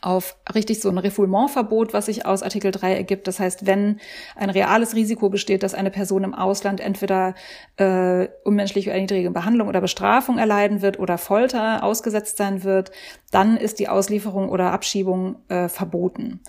auf 0.02 0.36
richtig 0.54 0.80
so 0.80 0.88
ein 0.88 0.98
Refoulementverbot, 0.98 1.92
was 1.92 2.06
sich 2.06 2.24
aus 2.24 2.42
Artikel 2.42 2.70
3 2.70 2.94
ergibt. 2.94 3.26
Das 3.26 3.38
heißt, 3.38 3.66
wenn 3.66 4.00
ein 4.34 4.50
reales 4.50 4.94
Risiko 4.94 5.28
besteht, 5.28 5.62
dass 5.62 5.74
eine 5.74 5.90
Person 5.90 6.24
im 6.24 6.34
Ausland 6.34 6.80
entweder 6.80 7.34
äh, 7.76 8.28
unmenschliche 8.44 8.90
oder 8.90 9.00
niedrige 9.00 9.30
Behandlung 9.30 9.68
oder 9.68 9.80
Bestrafung 9.80 10.38
erleiden 10.38 10.80
wird 10.80 10.98
oder 10.98 11.18
Folter 11.18 11.82
ausgesetzt 11.82 12.38
sein 12.38 12.64
wird, 12.64 12.90
dann 13.30 13.56
ist 13.56 13.78
die 13.78 13.88
Auslieferung 13.88 14.48
oder 14.48 14.72
Abschiebung 14.72 15.36
äh, 15.48 15.68
verboten. 15.68 16.40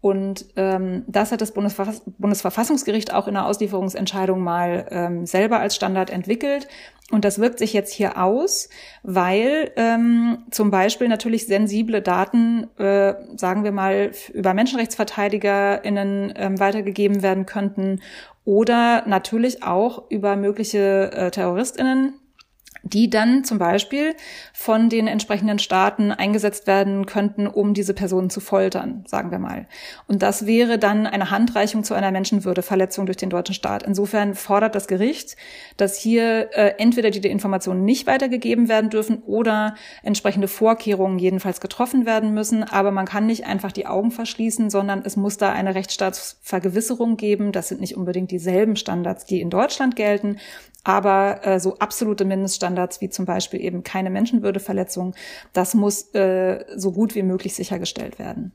Und 0.00 0.46
ähm, 0.56 1.04
das 1.08 1.30
hat 1.30 1.42
das 1.42 1.52
Bundesverfass 1.52 2.02
Bundesverfassungsgericht 2.18 3.12
auch 3.12 3.28
in 3.28 3.34
der 3.34 3.46
Auslieferungsentscheidung 3.46 4.42
mal 4.42 4.86
ähm, 4.90 5.26
selber 5.26 5.60
als 5.60 5.76
Standard 5.76 6.08
entwickelt. 6.10 6.68
Und 7.10 7.24
das 7.24 7.38
wirkt 7.38 7.58
sich 7.58 7.72
jetzt 7.72 7.92
hier 7.92 8.22
aus, 8.22 8.68
weil 9.02 9.72
ähm, 9.76 10.44
zum 10.50 10.70
Beispiel 10.70 11.08
natürlich 11.08 11.46
sensible 11.46 12.00
Daten, 12.00 12.68
äh, 12.78 13.14
sagen 13.36 13.64
wir 13.64 13.72
mal, 13.72 14.12
über 14.32 14.54
MenschenrechtsverteidigerInnen 14.54 16.32
ähm, 16.36 16.60
weitergegeben 16.60 17.22
werden 17.22 17.46
könnten 17.46 18.00
oder 18.44 19.06
natürlich 19.06 19.62
auch 19.62 20.10
über 20.10 20.36
mögliche 20.36 21.12
äh, 21.12 21.30
TerroristInnen, 21.30 22.14
die 22.82 23.10
dann 23.10 23.44
zum 23.44 23.58
Beispiel 23.58 24.14
von 24.52 24.88
den 24.88 25.06
entsprechenden 25.06 25.58
Staaten 25.58 26.12
eingesetzt 26.12 26.66
werden 26.66 27.06
könnten, 27.06 27.46
um 27.46 27.74
diese 27.74 27.94
Personen 27.94 28.30
zu 28.30 28.40
foltern, 28.40 29.04
sagen 29.06 29.30
wir 29.30 29.38
mal. 29.38 29.66
Und 30.06 30.22
das 30.22 30.46
wäre 30.46 30.78
dann 30.78 31.06
eine 31.06 31.30
Handreichung 31.30 31.84
zu 31.84 31.94
einer 31.94 32.10
Menschenwürdeverletzung 32.10 33.06
durch 33.06 33.16
den 33.16 33.30
deutschen 33.30 33.54
Staat. 33.54 33.82
Insofern 33.82 34.34
fordert 34.34 34.74
das 34.74 34.88
Gericht, 34.88 35.36
dass 35.76 35.96
hier 35.96 36.50
äh, 36.52 36.74
entweder 36.78 37.10
die 37.10 37.26
Informationen 37.28 37.84
nicht 37.84 38.06
weitergegeben 38.06 38.68
werden 38.68 38.90
dürfen 38.90 39.22
oder 39.22 39.74
entsprechende 40.02 40.48
Vorkehrungen 40.48 41.18
jedenfalls 41.18 41.60
getroffen 41.60 42.06
werden 42.06 42.32
müssen. 42.34 42.64
Aber 42.64 42.90
man 42.90 43.06
kann 43.06 43.26
nicht 43.26 43.46
einfach 43.46 43.72
die 43.72 43.86
Augen 43.86 44.10
verschließen, 44.10 44.70
sondern 44.70 45.02
es 45.04 45.16
muss 45.16 45.36
da 45.36 45.52
eine 45.52 45.74
Rechtsstaatsvergewisserung 45.74 47.16
geben. 47.16 47.52
Das 47.52 47.68
sind 47.68 47.80
nicht 47.80 47.96
unbedingt 47.96 48.30
dieselben 48.30 48.76
Standards, 48.76 49.24
die 49.24 49.40
in 49.40 49.50
Deutschland 49.50 49.96
gelten, 49.96 50.38
aber 50.84 51.46
äh, 51.46 51.60
so 51.60 51.78
absolute 51.78 52.24
Mindeststandards 52.24 53.00
wie 53.00 53.10
zum 53.10 53.26
Beispiel 53.26 53.60
eben 53.60 53.82
keine 53.82 54.10
Menschenwürdeverletzung, 54.10 55.14
das 55.52 55.74
muss 55.74 56.14
äh, 56.14 56.64
so 56.76 56.92
gut 56.92 57.14
wie 57.14 57.22
möglich 57.22 57.54
sichergestellt 57.54 58.18
werden. 58.18 58.52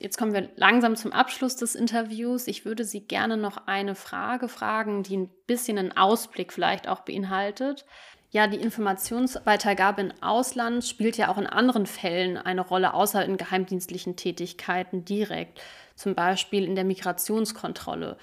Jetzt 0.00 0.18
kommen 0.18 0.34
wir 0.34 0.50
langsam 0.56 0.96
zum 0.96 1.12
Abschluss 1.12 1.56
des 1.56 1.74
Interviews. 1.74 2.46
Ich 2.46 2.64
würde 2.64 2.84
Sie 2.84 3.06
gerne 3.06 3.36
noch 3.36 3.66
eine 3.66 3.94
Frage 3.94 4.48
fragen, 4.48 5.02
die 5.02 5.16
ein 5.16 5.30
bisschen 5.46 5.78
einen 5.78 5.96
Ausblick 5.96 6.52
vielleicht 6.52 6.88
auch 6.88 7.00
beinhaltet. 7.00 7.86
Ja, 8.30 8.48
die 8.48 8.56
Informationsweitergabe 8.56 10.02
im 10.02 10.12
Ausland 10.20 10.84
spielt 10.84 11.16
ja 11.16 11.28
auch 11.28 11.38
in 11.38 11.46
anderen 11.46 11.86
Fällen 11.86 12.36
eine 12.36 12.62
Rolle, 12.62 12.92
außer 12.92 13.24
in 13.24 13.36
geheimdienstlichen 13.36 14.16
Tätigkeiten 14.16 15.04
direkt, 15.04 15.62
zum 15.94 16.16
Beispiel 16.16 16.64
in 16.64 16.74
der 16.74 16.84
Migrationskontrolle. 16.84 18.18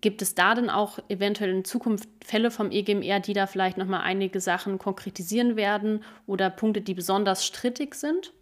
Gibt 0.00 0.20
es 0.20 0.34
da 0.34 0.54
denn 0.54 0.68
auch 0.68 0.98
eventuell 1.08 1.50
in 1.50 1.64
Zukunft 1.64 2.08
Fälle 2.24 2.50
vom 2.50 2.70
EGMR, 2.70 3.20
die 3.20 3.32
da 3.32 3.46
vielleicht 3.46 3.78
nochmal 3.78 4.02
einige 4.02 4.40
Sachen 4.40 4.78
konkretisieren 4.78 5.56
werden 5.56 6.04
oder 6.26 6.50
Punkte, 6.50 6.82
die 6.82 6.94
besonders 6.94 7.46
strittig 7.46 7.94
sind? 7.94 8.32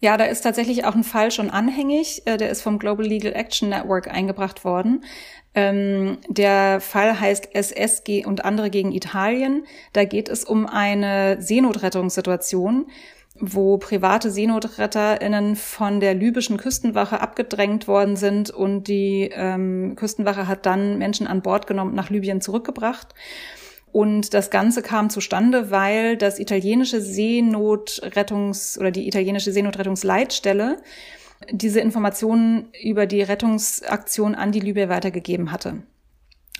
Ja, 0.00 0.18
da 0.18 0.24
ist 0.24 0.42
tatsächlich 0.42 0.84
auch 0.84 0.94
ein 0.94 1.04
Fall 1.04 1.30
schon 1.30 1.48
anhängig. 1.48 2.22
Äh, 2.26 2.36
der 2.36 2.50
ist 2.50 2.60
vom 2.60 2.78
Global 2.78 3.06
Legal 3.06 3.32
Action 3.32 3.70
Network 3.70 4.08
eingebracht 4.08 4.64
worden. 4.64 5.04
Ähm, 5.54 6.18
der 6.28 6.80
Fall 6.80 7.18
heißt 7.18 7.54
SSG 7.54 8.26
und 8.26 8.44
andere 8.44 8.68
gegen 8.68 8.92
Italien. 8.92 9.64
Da 9.94 10.04
geht 10.04 10.28
es 10.28 10.44
um 10.44 10.66
eine 10.66 11.40
Seenotrettungssituation 11.40 12.86
wo 13.38 13.78
private 13.78 14.30
SeenotretterInnen 14.30 15.56
von 15.56 15.98
der 15.98 16.14
libyschen 16.14 16.56
Küstenwache 16.56 17.20
abgedrängt 17.20 17.88
worden 17.88 18.16
sind 18.16 18.50
und 18.50 18.84
die 18.84 19.30
ähm, 19.32 19.96
Küstenwache 19.96 20.46
hat 20.46 20.66
dann 20.66 20.98
Menschen 20.98 21.26
an 21.26 21.42
Bord 21.42 21.66
genommen 21.66 21.94
nach 21.94 22.10
Libyen 22.10 22.40
zurückgebracht. 22.40 23.08
Und 23.90 24.34
das 24.34 24.50
Ganze 24.50 24.82
kam 24.82 25.10
zustande, 25.10 25.70
weil 25.70 26.16
das 26.16 26.38
italienische 26.38 26.98
Seenotrettungs- 26.98 28.78
oder 28.78 28.90
die 28.90 29.06
italienische 29.06 29.52
Seenotrettungsleitstelle 29.52 30.78
diese 31.50 31.80
Informationen 31.80 32.70
über 32.82 33.06
die 33.06 33.22
Rettungsaktion 33.22 34.34
an 34.34 34.52
die 34.52 34.60
Libyer 34.60 34.88
weitergegeben 34.88 35.52
hatte. 35.52 35.82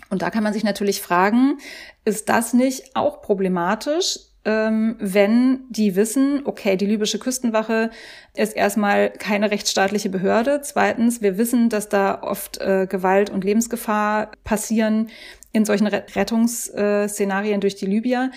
Und 0.09 0.21
da 0.21 0.29
kann 0.29 0.43
man 0.43 0.53
sich 0.53 0.63
natürlich 0.63 1.01
fragen, 1.01 1.57
ist 2.03 2.29
das 2.29 2.53
nicht 2.53 2.95
auch 2.95 3.21
problematisch, 3.21 4.19
wenn 4.45 5.61
die 5.69 5.95
wissen, 5.95 6.41
okay, 6.45 6.75
die 6.77 6.85
libysche 6.85 7.17
Küstenwache 7.19 7.89
ist 8.35 8.55
erstmal 8.55 9.09
keine 9.09 9.49
rechtsstaatliche 9.49 10.09
Behörde. 10.09 10.61
Zweitens, 10.61 11.21
wir 11.21 11.37
wissen, 11.37 11.69
dass 11.69 11.89
da 11.89 12.21
oft 12.21 12.59
äh, 12.61 12.85
Gewalt 12.87 13.29
und 13.29 13.43
Lebensgefahr 13.43 14.31
passieren 14.43 15.09
in 15.51 15.65
solchen 15.65 15.87
Rettungsszenarien 15.87 17.61
durch 17.61 17.75
die 17.75 17.85
Libyer. 17.85 18.29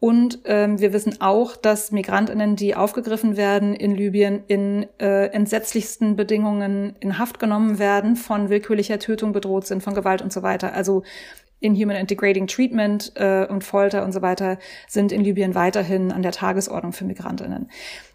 Und 0.00 0.40
ähm, 0.46 0.80
wir 0.80 0.92
wissen 0.92 1.20
auch, 1.20 1.56
dass 1.56 1.92
Migrantinnen, 1.92 2.56
die 2.56 2.74
aufgegriffen 2.74 3.36
werden 3.36 3.72
in 3.72 3.94
Libyen, 3.94 4.42
in 4.48 4.88
äh, 4.98 5.26
entsetzlichsten 5.26 6.16
Bedingungen 6.16 6.96
in 6.98 7.20
Haft 7.20 7.38
genommen 7.38 7.78
werden, 7.78 8.16
von 8.16 8.48
willkürlicher 8.48 8.98
Tötung 8.98 9.32
bedroht 9.32 9.64
sind, 9.64 9.80
von 9.80 9.94
Gewalt 9.94 10.20
und 10.20 10.32
so 10.32 10.42
weiter. 10.42 10.72
Also 10.72 11.04
Inhuman 11.62 11.96
and 11.96 12.10
Degrading 12.10 12.46
Treatment 12.46 13.12
äh, 13.14 13.46
und 13.46 13.64
Folter 13.64 14.04
und 14.04 14.12
so 14.12 14.22
weiter 14.22 14.58
sind 14.88 15.12
in 15.12 15.22
Libyen 15.22 15.54
weiterhin 15.54 16.12
an 16.12 16.22
der 16.22 16.32
Tagesordnung 16.32 16.92
für 16.92 17.04
Migrantinnen. 17.04 17.70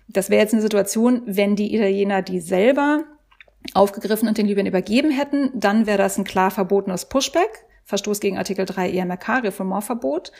Das 0.07 0.29
wäre 0.29 0.41
jetzt 0.41 0.53
eine 0.53 0.61
Situation, 0.61 1.21
wenn 1.25 1.55
die 1.55 1.73
Italiener 1.75 2.21
die 2.21 2.39
selber 2.39 3.03
aufgegriffen 3.73 4.27
und 4.27 4.37
den 4.37 4.47
Libyen 4.47 4.65
übergeben 4.65 5.11
hätten, 5.11 5.51
dann 5.53 5.85
wäre 5.85 5.97
das 5.97 6.17
ein 6.17 6.23
klar 6.23 6.51
verbotenes 6.51 7.05
Pushback, 7.05 7.65
Verstoß 7.83 8.19
gegen 8.19 8.37
Artikel 8.37 8.65
3 8.65 8.91
EMRK, 8.91 9.43
Reformantverbot. 9.43 10.31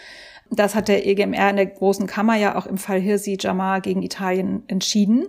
Das 0.50 0.76
hat 0.76 0.88
der 0.88 1.06
EGMR 1.06 1.50
in 1.50 1.56
der 1.58 1.66
großen 1.66 2.08
Kammer 2.08 2.36
ja 2.36 2.56
auch 2.56 2.66
im 2.66 2.78
Fall 2.78 3.00
Hirsi 3.00 3.38
Jamar 3.40 3.82
gegen 3.82 4.02
Italien 4.02 4.64
entschieden. 4.68 5.28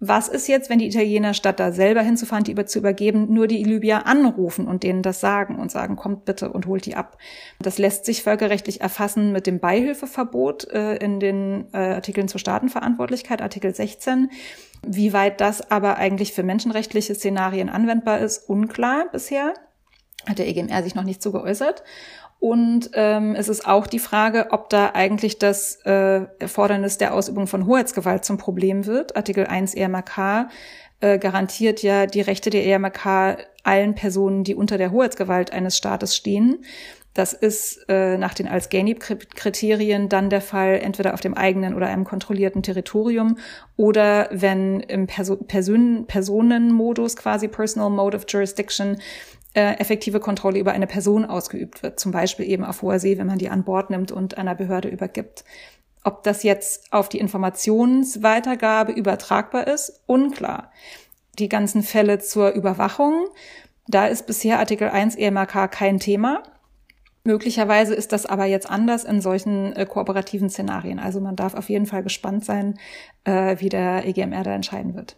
Was 0.00 0.28
ist 0.28 0.46
jetzt, 0.46 0.70
wenn 0.70 0.78
die 0.78 0.86
Italiener 0.86 1.34
statt 1.34 1.58
da 1.58 1.72
selber 1.72 2.02
hinzufahren, 2.02 2.44
die 2.44 2.52
über 2.52 2.66
zu 2.66 2.78
übergeben, 2.78 3.32
nur 3.34 3.48
die 3.48 3.64
Libyer 3.64 4.06
anrufen 4.06 4.68
und 4.68 4.84
denen 4.84 5.02
das 5.02 5.18
sagen 5.18 5.58
und 5.58 5.72
sagen, 5.72 5.96
kommt 5.96 6.24
bitte 6.24 6.52
und 6.52 6.66
holt 6.66 6.86
die 6.86 6.94
ab? 6.94 7.18
Das 7.58 7.78
lässt 7.78 8.04
sich 8.04 8.22
völkerrechtlich 8.22 8.80
erfassen 8.80 9.32
mit 9.32 9.48
dem 9.48 9.58
Beihilfeverbot 9.58 10.70
äh, 10.70 10.96
in 10.96 11.18
den 11.18 11.66
äh, 11.72 11.94
Artikeln 11.94 12.28
zur 12.28 12.38
Staatenverantwortlichkeit, 12.38 13.42
Artikel 13.42 13.74
16. 13.74 14.30
Wie 14.86 15.12
weit 15.12 15.40
das 15.40 15.68
aber 15.70 15.96
eigentlich 15.96 16.32
für 16.32 16.44
menschenrechtliche 16.44 17.16
Szenarien 17.16 17.68
anwendbar 17.68 18.20
ist, 18.20 18.48
unklar 18.48 19.06
bisher. 19.10 19.52
Hat 20.28 20.38
der 20.38 20.46
EGMR 20.46 20.84
sich 20.84 20.94
noch 20.94 21.04
nicht 21.04 21.22
so 21.22 21.32
geäußert. 21.32 21.82
Und 22.40 22.90
ähm, 22.94 23.34
es 23.34 23.48
ist 23.48 23.66
auch 23.66 23.86
die 23.86 23.98
Frage, 23.98 24.48
ob 24.50 24.68
da 24.70 24.92
eigentlich 24.94 25.38
das 25.38 25.76
äh, 25.84 26.22
Erfordernis 26.38 26.96
der 26.96 27.14
Ausübung 27.14 27.48
von 27.48 27.66
Hoheitsgewalt 27.66 28.24
zum 28.24 28.38
Problem 28.38 28.86
wird. 28.86 29.16
Artikel 29.16 29.46
1 29.46 29.74
EMRK 29.74 30.48
äh, 31.00 31.18
garantiert 31.18 31.82
ja 31.82 32.06
die 32.06 32.20
Rechte 32.20 32.50
der 32.50 32.64
EMRK 32.64 33.38
allen 33.64 33.94
Personen, 33.94 34.44
die 34.44 34.54
unter 34.54 34.78
der 34.78 34.92
Hoheitsgewalt 34.92 35.52
eines 35.52 35.76
Staates 35.76 36.14
stehen. 36.14 36.64
Das 37.18 37.32
ist 37.32 37.84
äh, 37.88 38.16
nach 38.16 38.32
den 38.32 38.46
Als-Ganib-Kriterien 38.46 40.08
dann 40.08 40.30
der 40.30 40.40
Fall, 40.40 40.78
entweder 40.80 41.14
auf 41.14 41.20
dem 41.20 41.34
eigenen 41.34 41.74
oder 41.74 41.88
einem 41.88 42.04
kontrollierten 42.04 42.62
Territorium 42.62 43.38
oder 43.76 44.28
wenn 44.30 44.78
im 44.78 45.08
Perso 45.08 45.34
Person 45.34 46.06
Personenmodus, 46.06 47.16
quasi 47.16 47.48
Personal 47.48 47.90
Mode 47.90 48.16
of 48.16 48.26
Jurisdiction, 48.28 48.98
effektive 49.54 50.20
Kontrolle 50.20 50.58
über 50.58 50.72
eine 50.72 50.86
Person 50.86 51.24
ausgeübt 51.24 51.82
wird, 51.82 51.98
zum 51.98 52.12
Beispiel 52.12 52.46
eben 52.46 52.64
auf 52.64 52.82
hoher 52.82 52.98
See, 52.98 53.18
wenn 53.18 53.26
man 53.26 53.38
die 53.38 53.48
an 53.48 53.64
Bord 53.64 53.90
nimmt 53.90 54.12
und 54.12 54.38
einer 54.38 54.54
Behörde 54.54 54.88
übergibt. 54.88 55.44
Ob 56.04 56.22
das 56.22 56.42
jetzt 56.42 56.92
auf 56.92 57.08
die 57.08 57.18
Informationsweitergabe 57.18 58.92
übertragbar 58.92 59.66
ist, 59.66 60.00
unklar. 60.06 60.70
Die 61.38 61.48
ganzen 61.48 61.82
Fälle 61.82 62.18
zur 62.18 62.50
Überwachung, 62.50 63.28
da 63.86 64.06
ist 64.06 64.26
bisher 64.26 64.58
Artikel 64.58 64.88
1 64.90 65.16
EMRK 65.16 65.70
kein 65.70 65.98
Thema. 65.98 66.42
Möglicherweise 67.24 67.94
ist 67.94 68.12
das 68.12 68.26
aber 68.26 68.46
jetzt 68.46 68.70
anders 68.70 69.04
in 69.04 69.20
solchen 69.20 69.74
äh, 69.74 69.86
kooperativen 69.86 70.50
Szenarien. 70.50 70.98
Also 70.98 71.20
man 71.20 71.36
darf 71.36 71.54
auf 71.54 71.68
jeden 71.68 71.86
Fall 71.86 72.02
gespannt 72.02 72.44
sein, 72.44 72.78
äh, 73.24 73.56
wie 73.58 73.68
der 73.68 74.06
EGMR 74.06 74.44
da 74.44 74.54
entscheiden 74.54 74.94
wird. 74.94 75.16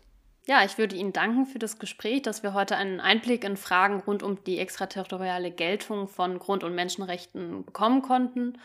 Ja, 0.50 0.64
ich 0.64 0.78
würde 0.78 0.96
Ihnen 0.96 1.12
danken 1.12 1.46
für 1.46 1.60
das 1.60 1.78
Gespräch, 1.78 2.22
dass 2.22 2.42
wir 2.42 2.54
heute 2.54 2.74
einen 2.74 2.98
Einblick 2.98 3.44
in 3.44 3.56
Fragen 3.56 4.00
rund 4.00 4.24
um 4.24 4.42
die 4.42 4.58
extraterritoriale 4.58 5.52
Geltung 5.52 6.08
von 6.08 6.40
Grund- 6.40 6.64
und 6.64 6.74
Menschenrechten 6.74 7.64
bekommen 7.64 8.02
konnten. 8.02 8.58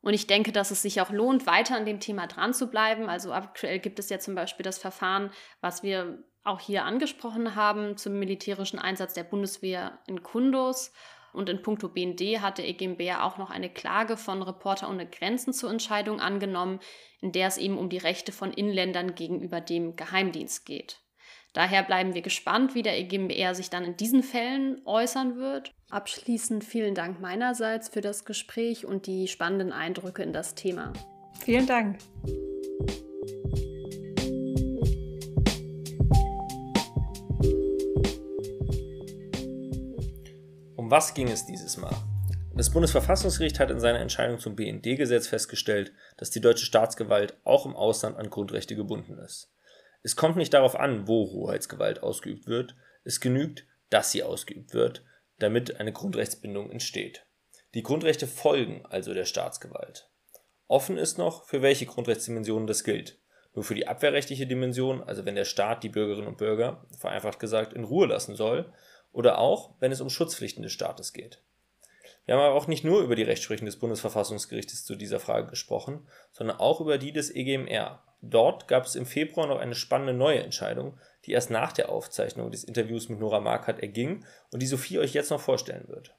Und 0.00 0.14
ich 0.14 0.26
denke, 0.26 0.50
dass 0.50 0.70
es 0.70 0.80
sich 0.80 1.02
auch 1.02 1.10
lohnt, 1.10 1.46
weiter 1.46 1.76
an 1.76 1.84
dem 1.84 2.00
Thema 2.00 2.26
dran 2.26 2.54
zu 2.54 2.68
bleiben. 2.68 3.10
Also 3.10 3.34
aktuell 3.34 3.80
gibt 3.80 3.98
es 3.98 4.08
ja 4.08 4.18
zum 4.18 4.34
Beispiel 4.34 4.64
das 4.64 4.78
Verfahren, 4.78 5.30
was 5.60 5.82
wir 5.82 6.24
auch 6.42 6.58
hier 6.58 6.86
angesprochen 6.86 7.54
haben, 7.54 7.98
zum 7.98 8.18
militärischen 8.18 8.78
Einsatz 8.78 9.12
der 9.12 9.24
Bundeswehr 9.24 9.98
in 10.06 10.22
Kundus. 10.22 10.90
Und 11.34 11.50
in 11.50 11.60
puncto 11.60 11.90
BND 11.90 12.40
hat 12.40 12.56
der 12.56 12.66
EGMB 12.66 13.02
auch 13.20 13.36
noch 13.36 13.50
eine 13.50 13.68
Klage 13.68 14.16
von 14.16 14.40
Reporter 14.40 14.88
ohne 14.88 15.06
Grenzen 15.06 15.52
zur 15.52 15.70
Entscheidung 15.70 16.18
angenommen, 16.18 16.80
in 17.20 17.32
der 17.32 17.48
es 17.48 17.58
eben 17.58 17.76
um 17.76 17.90
die 17.90 17.98
Rechte 17.98 18.32
von 18.32 18.54
Inländern 18.54 19.14
gegenüber 19.14 19.60
dem 19.60 19.96
Geheimdienst 19.96 20.64
geht. 20.64 21.02
Daher 21.56 21.82
bleiben 21.82 22.12
wir 22.12 22.20
gespannt, 22.20 22.74
wie 22.74 22.82
der 22.82 22.98
EGMR 22.98 23.54
sich 23.54 23.70
dann 23.70 23.82
in 23.82 23.96
diesen 23.96 24.22
Fällen 24.22 24.82
äußern 24.84 25.38
wird. 25.38 25.72
Abschließend 25.88 26.62
vielen 26.62 26.94
Dank 26.94 27.18
meinerseits 27.18 27.88
für 27.88 28.02
das 28.02 28.26
Gespräch 28.26 28.84
und 28.84 29.06
die 29.06 29.26
spannenden 29.26 29.72
Eindrücke 29.72 30.22
in 30.22 30.34
das 30.34 30.54
Thema. 30.54 30.92
Vielen 31.40 31.66
Dank. 31.66 31.96
Um 40.76 40.90
was 40.90 41.14
ging 41.14 41.28
es 41.28 41.46
dieses 41.46 41.78
Mal? 41.78 41.96
Das 42.54 42.70
Bundesverfassungsgericht 42.70 43.60
hat 43.60 43.70
in 43.70 43.80
seiner 43.80 44.00
Entscheidung 44.00 44.40
zum 44.40 44.56
BND-Gesetz 44.56 45.26
festgestellt, 45.26 45.94
dass 46.18 46.28
die 46.28 46.42
deutsche 46.42 46.66
Staatsgewalt 46.66 47.38
auch 47.44 47.64
im 47.64 47.74
Ausland 47.74 48.18
an 48.18 48.28
Grundrechte 48.28 48.76
gebunden 48.76 49.16
ist. 49.16 49.55
Es 50.06 50.14
kommt 50.14 50.36
nicht 50.36 50.54
darauf 50.54 50.78
an, 50.78 51.08
wo 51.08 51.32
Hoheitsgewalt 51.32 52.04
ausgeübt 52.04 52.46
wird, 52.46 52.76
es 53.02 53.20
genügt, 53.20 53.66
dass 53.90 54.12
sie 54.12 54.22
ausgeübt 54.22 54.72
wird, 54.72 55.02
damit 55.40 55.80
eine 55.80 55.92
Grundrechtsbindung 55.92 56.70
entsteht. 56.70 57.26
Die 57.74 57.82
Grundrechte 57.82 58.28
folgen 58.28 58.86
also 58.86 59.14
der 59.14 59.24
Staatsgewalt. 59.24 60.08
Offen 60.68 60.96
ist 60.96 61.18
noch, 61.18 61.44
für 61.46 61.60
welche 61.60 61.86
Grundrechtsdimensionen 61.86 62.68
das 62.68 62.84
gilt. 62.84 63.18
Nur 63.52 63.64
für 63.64 63.74
die 63.74 63.88
abwehrrechtliche 63.88 64.46
Dimension, 64.46 65.02
also 65.02 65.24
wenn 65.24 65.34
der 65.34 65.44
Staat 65.44 65.82
die 65.82 65.88
Bürgerinnen 65.88 66.28
und 66.28 66.38
Bürger, 66.38 66.86
vereinfacht 66.96 67.40
gesagt, 67.40 67.72
in 67.72 67.82
Ruhe 67.82 68.06
lassen 68.06 68.36
soll, 68.36 68.72
oder 69.10 69.38
auch, 69.38 69.74
wenn 69.80 69.90
es 69.90 70.00
um 70.00 70.08
Schutzpflichten 70.08 70.62
des 70.62 70.70
Staates 70.70 71.14
geht. 71.14 71.42
Wir 72.26 72.36
haben 72.36 72.42
aber 72.42 72.54
auch 72.54 72.68
nicht 72.68 72.84
nur 72.84 73.02
über 73.02 73.16
die 73.16 73.24
Rechtsprechung 73.24 73.66
des 73.66 73.80
Bundesverfassungsgerichtes 73.80 74.84
zu 74.84 74.94
dieser 74.94 75.18
Frage 75.18 75.48
gesprochen, 75.48 76.06
sondern 76.30 76.60
auch 76.60 76.80
über 76.80 76.96
die 76.96 77.10
des 77.10 77.34
EGMR, 77.34 78.05
Dort 78.20 78.68
gab 78.68 78.84
es 78.84 78.96
im 78.96 79.06
Februar 79.06 79.46
noch 79.46 79.58
eine 79.58 79.74
spannende 79.74 80.14
neue 80.14 80.42
Entscheidung, 80.42 80.98
die 81.24 81.32
erst 81.32 81.50
nach 81.50 81.72
der 81.72 81.90
Aufzeichnung 81.90 82.50
des 82.50 82.64
Interviews 82.64 83.08
mit 83.08 83.20
Nora 83.20 83.40
Markert 83.40 83.80
erging 83.80 84.24
und 84.50 84.62
die 84.62 84.66
Sophie 84.66 84.98
euch 84.98 85.12
jetzt 85.12 85.30
noch 85.30 85.40
vorstellen 85.40 85.88
wird. 85.88 86.14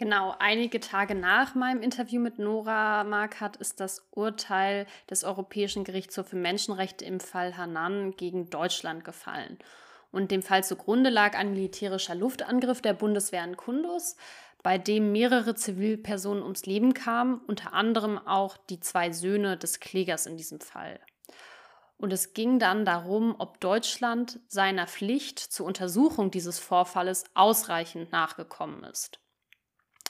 Genau, 0.00 0.34
einige 0.38 0.80
Tage 0.80 1.14
nach 1.14 1.54
meinem 1.54 1.82
Interview 1.82 2.22
mit 2.22 2.38
Nora 2.38 3.04
Markert 3.04 3.56
ist 3.56 3.80
das 3.80 4.08
Urteil 4.12 4.86
des 5.10 5.24
Europäischen 5.24 5.84
Gerichtshofs 5.84 6.30
für 6.30 6.36
Menschenrechte 6.36 7.04
im 7.04 7.20
Fall 7.20 7.58
Hanan 7.58 8.16
gegen 8.16 8.48
Deutschland 8.48 9.04
gefallen. 9.04 9.58
Und 10.10 10.30
dem 10.30 10.42
Fall 10.42 10.64
zugrunde 10.64 11.10
lag 11.10 11.36
ein 11.36 11.50
militärischer 11.50 12.14
Luftangriff 12.14 12.80
der 12.80 12.94
Bundeswehr 12.94 13.44
in 13.44 13.58
Kundus, 13.58 14.16
bei 14.62 14.78
dem 14.78 15.12
mehrere 15.12 15.54
Zivilpersonen 15.54 16.42
ums 16.42 16.64
Leben 16.64 16.94
kamen, 16.94 17.40
unter 17.46 17.74
anderem 17.74 18.18
auch 18.18 18.56
die 18.56 18.80
zwei 18.80 19.12
Söhne 19.12 19.58
des 19.58 19.80
Klägers 19.80 20.24
in 20.24 20.38
diesem 20.38 20.60
Fall. 20.60 20.98
Und 22.00 22.14
es 22.14 22.32
ging 22.32 22.58
dann 22.58 22.86
darum, 22.86 23.34
ob 23.38 23.60
Deutschland 23.60 24.40
seiner 24.48 24.86
Pflicht 24.86 25.38
zur 25.38 25.66
Untersuchung 25.66 26.30
dieses 26.30 26.58
Vorfalles 26.58 27.24
ausreichend 27.34 28.10
nachgekommen 28.10 28.84
ist. 28.84 29.20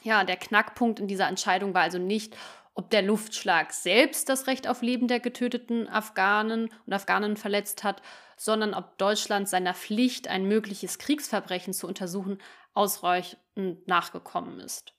Ja, 0.05 0.23
der 0.23 0.37
Knackpunkt 0.37 1.01
in 1.01 1.09
dieser 1.09 1.27
Entscheidung 1.27 1.75
war 1.75 1.83
also 1.83 1.99
nicht, 1.99 2.37
ob 2.75 2.91
der 2.91 3.03
Luftschlag 3.03 3.73
selbst 3.73 4.29
das 4.29 4.47
Recht 4.47 4.69
auf 4.69 4.83
Leben 4.83 5.09
der 5.09 5.19
getöteten 5.19 5.89
Afghanen 5.89 6.71
und 6.87 6.93
Afghanen 6.93 7.37
verletzt 7.37 7.83
hat, 7.83 8.03
sondern 8.37 8.73
ob 8.73 8.97
Deutschland 8.97 9.49
seiner 9.49 9.75
Pflicht, 9.75 10.29
ein 10.29 10.45
mögliches 10.45 10.99
Kriegsverbrechen 10.99 11.75
zu 11.75 11.89
untersuchen, 11.89 12.39
ausreichend 12.73 13.89
nachgekommen 13.89 14.61
ist. 14.61 14.95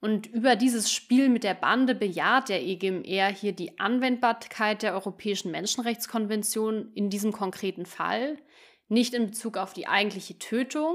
Und 0.00 0.26
über 0.26 0.56
dieses 0.56 0.92
Spiel 0.92 1.28
mit 1.28 1.42
der 1.42 1.54
Bande 1.54 1.94
bejaht 1.94 2.48
der 2.48 2.62
EGMR 2.62 3.28
hier 3.28 3.52
die 3.52 3.78
Anwendbarkeit 3.78 4.82
der 4.82 4.92
Europäischen 4.92 5.50
Menschenrechtskonvention 5.50 6.92
in 6.92 7.08
diesem 7.08 7.32
konkreten 7.32 7.86
Fall, 7.86 8.36
nicht 8.88 9.14
in 9.14 9.26
Bezug 9.26 9.56
auf 9.56 9.72
die 9.72 9.88
eigentliche 9.88 10.38
Tötung, 10.38 10.94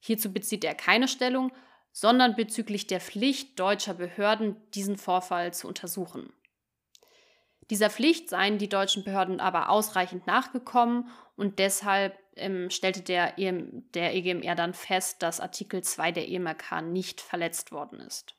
hierzu 0.00 0.32
bezieht 0.32 0.64
er 0.64 0.74
keine 0.74 1.08
Stellung, 1.08 1.52
sondern 1.92 2.34
bezüglich 2.34 2.86
der 2.86 3.00
Pflicht 3.00 3.58
deutscher 3.60 3.94
Behörden, 3.94 4.56
diesen 4.74 4.96
Vorfall 4.96 5.54
zu 5.54 5.68
untersuchen. 5.68 6.32
Dieser 7.70 7.90
Pflicht 7.90 8.28
seien 8.28 8.58
die 8.58 8.68
deutschen 8.68 9.04
Behörden 9.04 9.40
aber 9.40 9.70
ausreichend 9.70 10.26
nachgekommen 10.26 11.08
und 11.36 11.58
deshalb 11.58 12.18
ähm, 12.36 12.70
stellte 12.70 13.02
der, 13.02 13.34
der 13.36 14.14
EGMR 14.14 14.54
dann 14.54 14.74
fest, 14.74 15.22
dass 15.22 15.40
Artikel 15.40 15.82
2 15.82 16.12
der 16.12 16.28
EMRK 16.28 16.82
nicht 16.82 17.20
verletzt 17.20 17.72
worden 17.72 18.00
ist. 18.00 18.34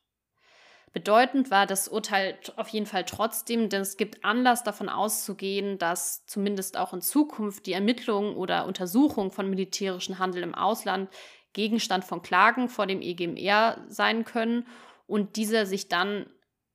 Bedeutend 0.93 1.49
war 1.49 1.65
das 1.65 1.87
Urteil 1.87 2.37
auf 2.55 2.67
jeden 2.67 2.85
Fall 2.85 3.03
trotzdem, 3.03 3.67
denn 3.67 3.81
es 3.81 3.97
gibt 3.97 4.23
Anlass 4.23 4.63
davon 4.63 4.89
auszugehen, 4.89 5.79
dass 5.79 6.23
zumindest 6.27 6.77
auch 6.77 6.93
in 6.93 7.01
Zukunft 7.01 7.65
die 7.65 7.73
Ermittlung 7.73 8.35
oder 8.35 8.67
Untersuchung 8.67 9.31
von 9.31 9.49
militärischem 9.49 10.19
Handel 10.19 10.43
im 10.43 10.53
Ausland 10.53 11.09
Gegenstand 11.53 12.03
von 12.03 12.21
Klagen 12.21 12.69
vor 12.69 12.85
dem 12.85 13.01
EGMR 13.01 13.83
sein 13.87 14.23
können 14.23 14.67
und 15.07 15.35
dieser 15.35 15.65
sich 15.65 15.87
dann 15.87 16.27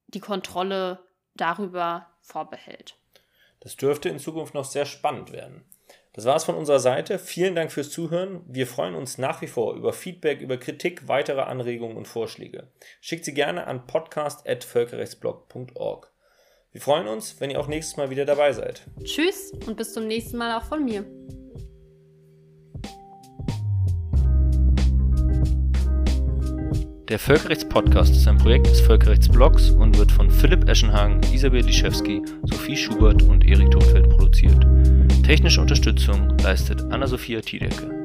die 0.09 0.21
Kontrolle 0.21 1.05
darüber 1.35 2.07
vorbehält. 2.21 2.97
Das 3.61 3.77
dürfte 3.77 4.09
in 4.09 4.19
Zukunft 4.19 4.55
noch 4.55 4.65
sehr 4.65 4.87
spannend 4.87 5.33
werden. 5.33 5.65
Das 6.19 6.25
war 6.25 6.35
es 6.35 6.43
von 6.43 6.57
unserer 6.57 6.81
Seite. 6.81 7.17
Vielen 7.17 7.55
Dank 7.55 7.71
fürs 7.71 7.91
Zuhören. 7.91 8.41
Wir 8.49 8.67
freuen 8.67 8.97
uns 8.97 9.19
nach 9.19 9.41
wie 9.41 9.47
vor 9.47 9.77
über 9.77 9.93
Feedback, 9.93 10.41
über 10.41 10.57
Kritik, 10.57 11.07
weitere 11.07 11.43
Anregungen 11.43 11.97
und 11.97 12.09
Vorschläge. 12.09 12.67
Schickt 13.01 13.25
sie 13.25 13.35
gerne 13.35 13.69
an 13.69 13.87
podcast.völkerrechtsblog.org. 13.87 16.11
Wir 16.73 16.81
freuen 16.81 17.07
uns, 17.07 17.41
wenn 17.41 17.51
ihr 17.51 17.61
auch 17.61 17.69
nächstes 17.69 17.97
Mal 17.99 18.11
wieder 18.11 18.25
dabei 18.25 18.53
seid. 18.53 18.83
Tschüss 19.05 19.53
und 19.65 19.77
bis 19.77 19.93
zum 19.93 20.09
nächsten 20.09 20.39
Mal 20.39 20.59
auch 20.59 20.65
von 20.65 20.85
mir. 20.85 21.05
Der 27.09 27.19
Völkerrechtspodcast 27.19 28.15
ist 28.15 28.29
ein 28.29 28.37
Projekt 28.37 28.67
des 28.67 28.83
Völkerrechtsblogs 28.83 29.71
und 29.71 29.97
wird 29.97 30.13
von 30.13 30.31
Philipp 30.31 30.69
Eschenhagen, 30.69 31.23
Isabel 31.33 31.65
Liszewski, 31.65 32.21
Sophie 32.43 32.77
Schubert 32.77 33.23
und 33.23 33.49
Erik 33.49 33.71
Todfeld 33.71 34.11
produziert. 34.11 34.67
Technische 35.25 35.63
Unterstützung 35.63 36.37
leistet 36.43 36.83
Anna-Sophia 36.91 37.41
Tiedecke. 37.41 37.98